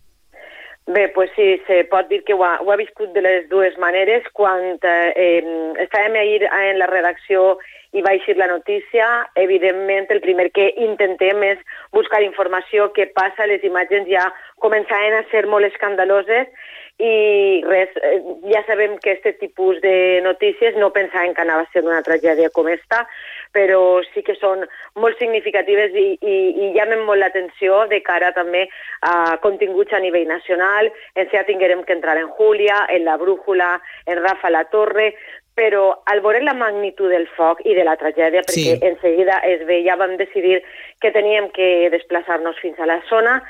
Bé, 0.93 1.07
pues 1.07 1.31
sí, 1.37 1.61
se 1.67 1.85
pot 1.85 2.09
dir 2.09 2.23
que 2.25 2.33
ho 2.33 2.43
ha, 2.43 2.57
ho 2.59 2.71
ha 2.71 2.75
viscut 2.75 3.13
de 3.15 3.21
les 3.23 3.45
dues 3.47 3.77
maneres. 3.79 4.25
Quan 4.35 4.73
eh, 4.75 5.13
eh, 5.15 5.43
estàvem 5.85 6.17
ahir 6.19 6.41
en 6.43 6.79
la 6.81 6.89
redacció 6.91 7.53
i 7.95 8.03
va 8.03 8.11
eixir 8.17 8.35
la 8.35 8.49
notícia, 8.51 9.07
evidentment 9.39 10.11
el 10.11 10.19
primer 10.23 10.49
que 10.51 10.67
intentem 10.83 11.45
és 11.47 11.63
buscar 11.95 12.19
informació 12.25 12.89
que 12.97 13.07
passa, 13.15 13.47
les 13.47 13.63
imatges 13.67 14.03
ja 14.09 14.25
començaven 14.63 15.15
a 15.15 15.23
ser 15.31 15.45
molt 15.47 15.69
escandaloses 15.69 16.51
i 16.99 17.63
res, 17.65 17.95
eh, 18.03 18.19
ja 18.51 18.61
sabem 18.67 18.97
que 18.99 19.15
aquest 19.15 19.39
tipus 19.39 19.79
de 19.81 20.19
notícies 20.27 20.75
no 20.75 20.91
pensaven 20.91 21.33
que 21.33 21.45
anava 21.45 21.63
a 21.63 21.71
ser 21.71 21.85
una 21.87 22.03
tragèdia 22.03 22.51
com 22.51 22.67
esta, 22.67 23.05
però 23.51 24.01
sí 24.13 24.23
que 24.23 24.35
són 24.39 24.63
molt 24.95 25.19
significatives 25.19 25.91
i, 25.95 26.07
i, 26.21 26.35
i 26.63 26.71
llamen 26.75 27.03
molt 27.07 27.19
l'atenció 27.19 27.85
de 27.91 28.01
cara 28.05 28.31
també 28.35 28.67
a 29.01 29.37
continguts 29.43 29.93
a 29.93 29.99
nivell 29.99 30.27
nacional. 30.27 30.91
En 31.15 31.29
ja 31.31 31.43
tinguérem 31.47 31.83
que 31.83 31.93
entrar 31.93 32.17
en 32.17 32.29
Júlia, 32.37 32.85
en 32.89 33.05
la 33.05 33.17
Brújula, 33.17 33.81
en 34.05 34.23
Rafa 34.23 34.49
La 34.49 34.65
Torre, 34.71 35.13
però 35.55 36.01
al 36.05 36.21
veure 36.23 36.41
la 36.43 36.53
magnitud 36.55 37.11
del 37.11 37.27
foc 37.35 37.59
i 37.67 37.75
de 37.75 37.83
la 37.83 37.97
tragèdia, 37.99 38.41
perquè 38.41 38.77
Sí. 38.77 38.79
en 38.81 38.99
seguida 39.01 39.41
es 39.43 39.65
veia, 39.67 39.95
vam 39.95 40.15
decidir 40.17 40.63
que 41.01 41.11
teníem 41.11 41.49
que 41.51 41.89
desplaçar-nos 41.91 42.57
fins 42.59 42.79
a 42.79 42.85
la 42.85 43.01
zona, 43.09 43.43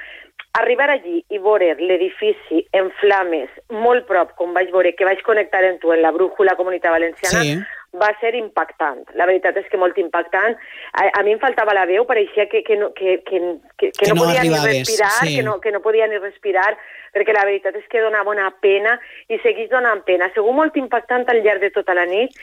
arribar 0.53 0.89
allí 0.89 1.23
i 1.29 1.37
veure 1.37 1.75
l'edifici 1.79 2.65
en 2.73 2.89
flames 2.99 3.49
molt 3.69 4.07
prop, 4.07 4.33
com 4.35 4.53
vaig 4.53 4.71
veure, 4.71 4.95
que 4.95 5.05
vaig 5.05 5.21
connectar 5.23 5.63
amb 5.63 5.79
tu 5.79 5.93
en 5.93 6.01
la 6.01 6.11
brújula 6.11 6.55
Comunitat 6.55 6.91
Valenciana, 6.91 7.43
Sí. 7.43 7.59
Va 7.99 8.07
ser 8.21 8.31
impactant. 8.39 9.01
La 9.19 9.25
veritat 9.27 9.57
és 9.59 9.67
que 9.71 9.79
molt 9.79 9.97
impactant. 9.99 10.55
A, 10.95 11.07
a 11.19 11.23
mi 11.27 11.33
em 11.35 11.41
faltava 11.41 11.75
la 11.75 11.85
veu, 11.89 12.05
pareixia 12.07 12.47
que, 12.51 12.61
que, 12.63 12.77
no, 12.79 12.91
que, 12.95 13.17
que, 13.27 13.41
que, 13.77 13.91
que 13.91 13.91
Que 13.91 14.09
no, 14.13 14.15
no 14.15 14.27
podia 14.29 14.43
ni 14.43 14.55
respirar, 14.55 15.11
sí. 15.19 15.35
que, 15.35 15.43
no, 15.43 15.59
que 15.59 15.71
no 15.75 15.81
podia 15.83 16.07
ni 16.07 16.21
respirar, 16.21 16.71
perquè 17.11 17.35
la 17.35 17.45
veritat 17.49 17.75
és 17.75 17.87
que 17.91 18.03
donava 18.03 18.31
una 18.31 18.49
pena 18.63 18.95
i 19.27 19.39
segueix 19.43 19.69
donant 19.69 20.05
pena. 20.07 20.31
Sigut 20.31 20.55
molt 20.55 20.77
impactant 20.79 21.27
al 21.27 21.43
llarg 21.43 21.61
de 21.61 21.71
tota 21.75 21.95
la 21.97 22.07
nit 22.07 22.35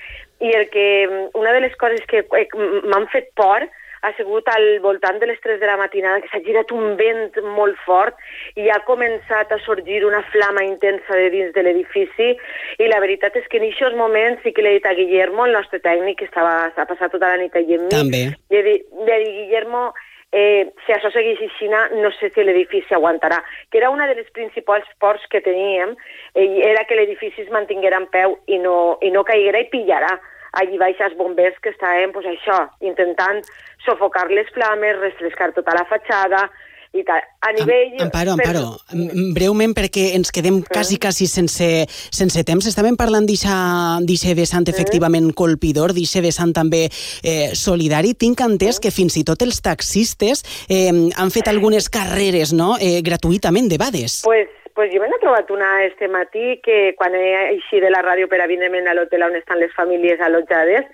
i 0.44 0.52
el 0.52 0.68
que, 0.70 0.86
una 1.34 1.52
de 1.56 1.64
les 1.64 1.76
coses 1.80 2.04
que 2.10 2.26
eh, 2.28 2.48
m'han 2.84 3.08
fet 3.14 3.32
por 3.38 3.64
ha 4.02 4.12
sigut 4.16 4.48
al 4.52 4.80
voltant 4.80 5.18
de 5.20 5.26
les 5.30 5.40
3 5.40 5.60
de 5.60 5.66
la 5.66 5.76
matinada 5.76 6.20
que 6.20 6.30
s'ha 6.32 6.42
girat 6.46 6.72
un 6.72 6.96
vent 7.00 7.38
molt 7.56 7.78
fort 7.84 8.18
i 8.56 8.68
ha 8.70 8.80
començat 8.86 9.52
a 9.52 9.60
sorgir 9.64 10.04
una 10.06 10.22
flama 10.32 10.64
intensa 10.64 11.16
de 11.18 11.30
dins 11.34 11.54
de 11.54 11.64
l'edifici 11.66 12.34
i 12.78 12.90
la 12.90 13.00
veritat 13.04 13.36
és 13.36 13.48
que 13.48 13.58
en 13.58 13.68
aquests 13.68 13.96
moments 13.98 14.42
sí 14.42 14.52
que 14.52 14.62
l'he 14.62 14.76
dit 14.78 14.86
a 14.86 14.94
Guillermo, 14.98 15.46
el 15.46 15.56
nostre 15.56 15.80
tècnic, 15.84 16.18
que 16.18 16.28
estava, 16.28 16.70
s'ha 16.74 16.86
passat 16.86 17.12
tota 17.14 17.32
la 17.32 17.40
nit 17.42 17.56
allí 17.56 17.78
amb 17.78 17.88
mi, 17.88 17.96
També. 17.96 18.22
li 18.50 18.60
he 18.60 18.64
dit, 18.66 18.86
Guillermo, 19.08 19.92
eh, 20.32 20.70
si 20.84 20.92
això 20.92 21.10
segueix 21.12 21.40
així, 21.42 21.68
no 21.68 22.10
sé 22.18 22.30
si 22.34 22.44
l'edifici 22.44 22.94
aguantarà. 22.94 23.42
Que 23.70 23.78
era 23.78 23.90
una 23.90 24.06
de 24.06 24.16
les 24.18 24.30
principals 24.36 24.88
pors 25.00 25.24
que 25.30 25.40
teníem, 25.40 25.96
eh, 26.34 26.48
era 26.70 26.84
que 26.84 26.96
l'edifici 26.96 27.42
es 27.42 27.50
mantinguera 27.50 27.96
en 27.96 28.08
peu 28.12 28.38
i 28.46 28.58
no, 28.58 28.98
i 29.02 29.10
no 29.10 29.24
caiguera 29.24 29.60
i 29.60 29.70
pillarà 29.72 30.18
allí 30.52 30.78
baix 30.78 31.00
els 31.00 31.16
bombers 31.18 31.58
que 31.62 31.70
estaven, 31.74 32.12
pues, 32.12 32.26
això, 32.26 32.62
intentant 32.80 33.42
sofocar 33.84 34.30
les 34.30 34.48
flames, 34.54 34.98
refrescar 35.00 35.52
tota 35.54 35.74
la 35.76 35.84
fatxada 35.88 36.48
i 36.96 37.02
tal. 37.04 37.20
A 37.44 37.52
nivell... 37.52 37.98
Amparo, 38.00 38.32
Amparo, 38.32 38.62
m- 38.96 39.28
breument 39.36 39.74
perquè 39.76 40.06
ens 40.16 40.32
quedem 40.32 40.62
quasi, 40.64 40.96
quasi 40.96 41.26
sense, 41.28 41.66
sense 41.88 42.44
temps. 42.48 42.64
Estàvem 42.66 42.96
parlant 42.96 43.28
d'aquest 43.28 44.32
vessant 44.34 44.64
efectivament 44.72 45.28
colpidor, 45.36 45.92
d'aquest 45.92 46.22
vessant 46.24 46.54
també 46.56 46.86
eh, 46.88 47.52
solidari. 47.52 48.14
Tinc 48.16 48.40
entès 48.40 48.80
que 48.80 48.90
fins 48.90 49.18
i 49.20 49.24
tot 49.28 49.44
els 49.44 49.60
taxistes 49.60 50.42
eh, 50.68 50.88
han 50.88 51.30
fet 51.34 51.52
algunes 51.52 51.90
carreres 51.92 52.54
no? 52.56 52.74
eh, 52.80 53.02
gratuïtament, 53.04 53.68
de 53.68 53.78
vades. 53.78 54.22
Pues, 54.24 54.48
pues 54.78 54.92
jo 54.94 55.00
me 55.02 55.08
n'he 55.10 55.18
trobat 55.18 55.48
una 55.50 55.68
este 55.82 56.06
matí 56.06 56.60
que 56.62 56.94
quan 56.94 57.10
he 57.18 57.30
eixit 57.50 57.82
de 57.82 57.88
la 57.90 57.98
ràdio 58.06 58.28
per 58.30 58.38
a 58.38 58.44
vindre'm 58.46 58.86
a 58.86 58.92
l'hotel 58.94 59.24
on 59.26 59.34
estan 59.34 59.58
les 59.58 59.72
famílies 59.74 60.20
allotjades, 60.22 60.84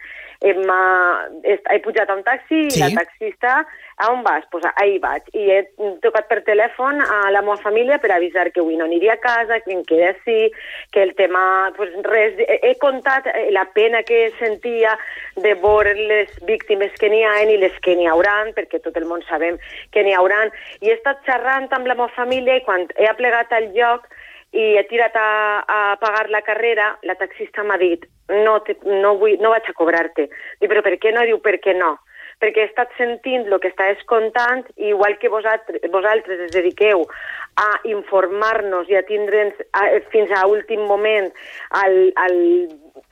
hem, 0.44 0.62
he, 1.42 1.56
he 1.72 1.80
pujat 1.84 2.10
a 2.10 2.16
un 2.18 2.22
taxi 2.26 2.68
Sí. 2.70 2.80
i 2.80 2.82
la 2.84 3.02
taxista, 3.02 3.66
a 3.96 4.10
on 4.12 4.22
vas? 4.24 4.44
Pues 4.50 4.64
ahí 4.76 4.98
vaig. 4.98 5.22
I 5.32 5.44
he 5.50 5.60
tocat 6.02 6.28
per 6.28 6.40
telèfon 6.46 7.00
a 7.00 7.30
la 7.34 7.42
meva 7.42 7.56
família 7.62 7.98
per 8.02 8.10
avisar 8.12 8.50
que 8.52 8.60
avui 8.60 8.76
no 8.76 8.86
aniria 8.88 9.14
a 9.14 9.22
casa, 9.22 9.60
que 9.60 9.72
em 9.72 9.84
quedé 9.84 10.08
així, 10.12 10.50
que 10.92 11.02
el 11.02 11.14
tema... 11.14 11.72
Pues 11.76 11.94
res, 12.06 12.34
he, 12.38 12.58
he 12.70 12.74
contat 12.82 13.26
eh, 13.30 13.48
la 13.54 13.64
pena 13.74 14.02
que 14.02 14.32
sentia 14.38 14.96
de 15.36 15.54
veure 15.54 15.94
les 15.94 16.30
víctimes 16.46 16.92
que 17.00 17.08
n'hi 17.10 17.22
ha 17.24 17.36
i 17.44 17.56
les 17.58 17.78
que 17.84 17.96
n'hi 17.96 18.06
hauran, 18.10 18.52
perquè 18.56 18.82
tot 18.82 18.96
el 18.96 19.08
món 19.10 19.22
sabem 19.28 19.58
que 19.92 20.02
n'hi 20.02 20.14
hauran. 20.14 20.52
I 20.80 20.90
he 20.90 20.98
estat 20.98 21.22
xerrant 21.26 21.70
amb 21.72 21.86
la 21.86 21.94
meva 21.94 22.10
família 22.16 22.58
i 22.58 22.64
quan 22.66 22.86
he 22.96 23.08
aplegat 23.10 23.52
al 23.52 23.72
lloc 23.74 24.08
i 24.54 24.64
he 24.78 24.84
tirat 24.86 25.16
a, 25.18 25.28
a 25.66 25.78
pagar 26.00 26.28
la 26.30 26.42
carrera, 26.46 26.94
la 27.02 27.16
taxista 27.18 27.64
m'ha 27.66 27.78
dit 27.80 28.06
no, 28.28 28.60
te, 28.64 28.76
no, 28.86 29.16
vull, 29.20 29.36
no 29.42 29.52
vaig 29.52 29.68
a 29.68 29.76
cobrar-te. 29.76 30.28
Dic, 30.60 30.68
però 30.70 30.82
per 30.84 30.96
què 31.02 31.12
no? 31.14 31.24
Diu, 31.28 31.40
per 31.44 31.58
què 31.62 31.74
no? 31.76 31.96
Perquè 32.42 32.64
he 32.64 32.68
estat 32.70 32.90
sentint 32.98 33.46
el 33.46 33.58
que 33.62 33.70
estàs 33.70 34.00
contant 34.10 34.64
i 34.76 34.90
igual 34.92 35.18
que 35.20 35.30
vosaltres, 35.30 35.82
vosaltres 35.92 36.46
es 36.46 36.54
dediqueu 36.54 37.04
a 37.62 37.68
informar-nos 37.90 38.90
i 38.90 38.98
a 38.98 39.04
tindre'ns 39.06 39.60
fins 40.12 40.32
a 40.34 40.46
últim 40.50 40.82
moment 40.88 41.30
al, 41.82 41.98
al 42.24 42.38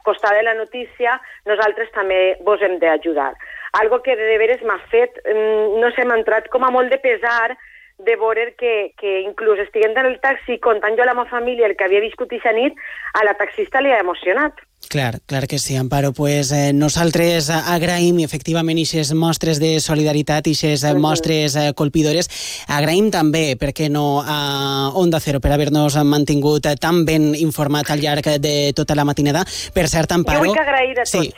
costat 0.02 0.34
de 0.34 0.42
la 0.42 0.56
notícia, 0.58 1.18
nosaltres 1.46 1.92
també 1.94 2.36
vos 2.46 2.62
hem 2.62 2.80
d'ajudar. 2.82 3.30
Algo 3.78 4.02
que 4.04 4.16
de 4.18 4.38
veres 4.40 4.64
m'ha 4.66 4.80
fet, 4.90 5.20
mm, 5.24 5.78
no 5.80 5.92
sé, 5.94 6.04
m'ha 6.04 6.18
entrat 6.18 6.50
com 6.50 6.64
a 6.66 6.72
molt 6.74 6.90
de 6.90 6.98
pesar 6.98 7.54
de 8.04 8.16
veure 8.16 8.54
que, 8.58 8.92
que 8.98 9.20
inclús 9.22 9.60
estiguent 9.62 9.96
en 9.98 10.10
el 10.10 10.18
taxi 10.20 10.58
contant 10.58 10.96
jo 10.98 11.04
a 11.04 11.08
la 11.10 11.14
meva 11.14 11.30
família 11.30 11.66
el 11.66 11.76
que 11.76 11.86
havia 11.86 12.02
viscut 12.02 12.32
aquesta 12.32 12.52
nit, 12.56 12.76
a 13.14 13.24
la 13.24 13.34
taxista 13.38 13.80
li 13.80 13.92
ha 13.92 14.02
emocionat. 14.02 14.60
Clar, 14.88 15.20
clar 15.26 15.46
que 15.46 15.58
sí, 15.58 15.76
Amparo. 15.76 16.12
Pues, 16.12 16.50
eh, 16.52 16.72
nosaltres 16.74 17.48
agraïm 17.50 18.18
efectivament 18.20 18.76
aquestes 18.76 19.14
mostres 19.16 19.60
de 19.62 19.78
solidaritat 19.80 20.46
aquestes 20.46 20.84
-huh. 20.84 20.98
mostres 20.98 21.56
eh, 21.56 21.72
colpidores. 21.74 22.28
Agraïm 22.68 23.10
també, 23.10 23.56
per 23.56 23.70
què 23.72 23.88
no, 23.88 24.22
a 24.26 24.90
Onda 24.94 25.20
Cero 25.20 25.40
per 25.40 25.52
haver-nos 25.52 25.96
mantingut 26.04 26.66
tan 26.80 27.04
ben 27.04 27.34
informat 27.34 27.88
al 27.90 28.00
llarg 28.00 28.26
de 28.40 28.72
tota 28.74 28.94
la 28.94 29.04
matinada. 29.04 29.44
Per 29.72 29.88
cert, 29.88 30.12
Amparo... 30.12 30.40
Jo 30.40 30.44
vull 30.46 30.54
que 30.54 30.60
agrair 30.60 30.98
a 30.98 31.04
tots. 31.04 31.10
Sí, 31.10 31.32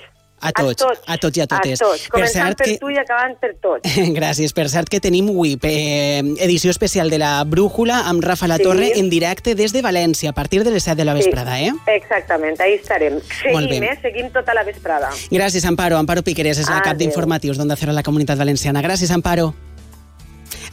a 0.45 0.53
tots, 0.53 0.83
a 0.83 0.87
tots, 0.87 1.01
a 1.09 1.17
tots 1.19 1.39
i 1.39 1.43
a 1.43 1.47
totes. 1.51 1.81
A 1.81 1.85
tots, 1.89 2.07
començant 2.13 2.55
per, 2.61 2.67
que... 2.69 2.77
tu 2.79 2.91
i 2.93 2.99
acabant 3.01 3.35
per 3.41 3.53
tots. 3.63 3.97
Gràcies. 4.19 4.53
Per 4.55 4.69
cert 4.73 4.91
que 4.93 5.01
tenim 5.01 5.31
avui 5.33 5.57
eh, 5.63 6.21
edició 6.45 6.71
especial 6.75 7.11
de 7.11 7.19
la 7.23 7.33
Brújula 7.49 8.03
amb 8.11 8.23
Rafa 8.25 8.49
La 8.51 8.59
Torre 8.59 8.93
Sí. 8.93 9.01
en 9.01 9.09
directe 9.11 9.55
des 9.55 9.73
de 9.73 9.81
València 9.83 10.31
a 10.31 10.37
partir 10.37 10.63
de 10.65 10.71
les 10.71 10.85
7 10.85 10.97
de 11.01 11.05
la 11.09 11.15
vesprada, 11.15 11.59
eh? 11.61 11.73
Exactament, 11.95 12.61
ahí 12.61 12.75
estarem. 12.75 13.21
Seguim, 13.43 13.83
eh? 13.83 13.99
Seguim 14.03 14.31
tota 14.35 14.55
la 14.55 14.65
vesprada. 14.65 15.11
Gràcies, 15.31 15.65
Amparo. 15.65 15.97
Amparo 15.97 16.23
Piqueres 16.23 16.59
és 16.59 16.69
la 16.69 16.81
cap 16.83 16.95
Adéu. 16.95 17.07
d'informatius 17.09 17.57
d'Onda 17.59 17.77
Cero 17.77 17.93
a 17.93 17.95
la 17.95 18.03
Comunitat 18.03 18.39
Valenciana. 18.39 18.83
Gràcies, 18.83 19.11
Amparo. 19.11 19.55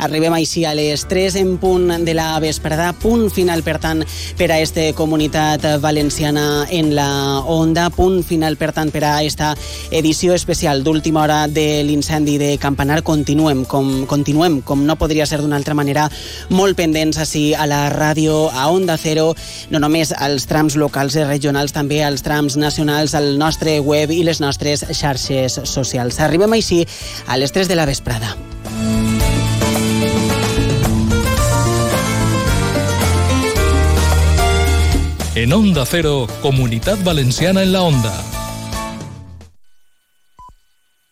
Arribem 0.01 0.33
així 0.33 0.65
a 0.65 0.73
les 0.77 1.05
3 1.09 1.35
en 1.41 1.55
punt 1.61 2.05
de 2.05 2.13
la 2.17 2.39
vesprada, 2.41 2.91
punt 2.93 3.29
final, 3.33 3.63
per 3.63 3.77
tant, 3.81 4.03
per 4.37 4.49
a 4.51 4.59
este 4.59 4.91
Comunitat 4.97 5.65
Valenciana 5.81 6.65
en 6.69 6.93
la 6.95 7.39
Onda, 7.45 7.89
punt 7.93 8.23
final, 8.25 8.57
per 8.57 8.71
tant, 8.73 8.91
per 8.91 9.03
a 9.05 9.13
esta 9.23 9.53
edició 9.91 10.33
especial 10.33 10.83
d'última 10.83 11.23
hora 11.23 11.47
de 11.47 11.83
l'incendi 11.83 12.37
de 12.41 12.57
Campanar. 12.61 13.01
Continuem, 13.03 13.65
com, 13.65 14.05
continuem, 14.07 14.61
com 14.61 14.85
no 14.85 14.97
podria 14.97 15.25
ser 15.25 15.41
d'una 15.41 15.57
altra 15.59 15.75
manera, 15.77 16.07
molt 16.49 16.77
pendents 16.79 17.19
així 17.21 17.51
a 17.53 17.67
la 17.69 17.83
ràdio, 17.93 18.47
a 18.53 18.69
Onda 18.71 18.97
Cero, 19.01 19.31
no 19.69 19.81
només 19.83 20.13
als 20.17 20.47
trams 20.49 20.77
locals 20.79 21.17
i 21.17 21.25
regionals, 21.25 21.75
també 21.75 22.01
als 22.03 22.25
trams 22.25 22.57
nacionals, 22.57 23.15
al 23.15 23.37
nostre 23.39 23.79
web 23.79 24.11
i 24.11 24.23
les 24.27 24.41
nostres 24.41 24.85
xarxes 24.91 25.61
socials. 25.65 26.19
Arribem 26.19 26.57
així 26.57 26.83
a 27.27 27.37
les 27.37 27.51
3 27.51 27.69
de 27.71 27.77
la 27.79 27.89
vesprada. 27.89 28.35
En 35.33 35.53
Onda 35.53 35.85
Cero, 35.85 36.27
Comunitat 36.41 37.01
Valenciana 37.05 37.63
en 37.63 37.71
la 37.71 37.83
Onda. 37.83 38.40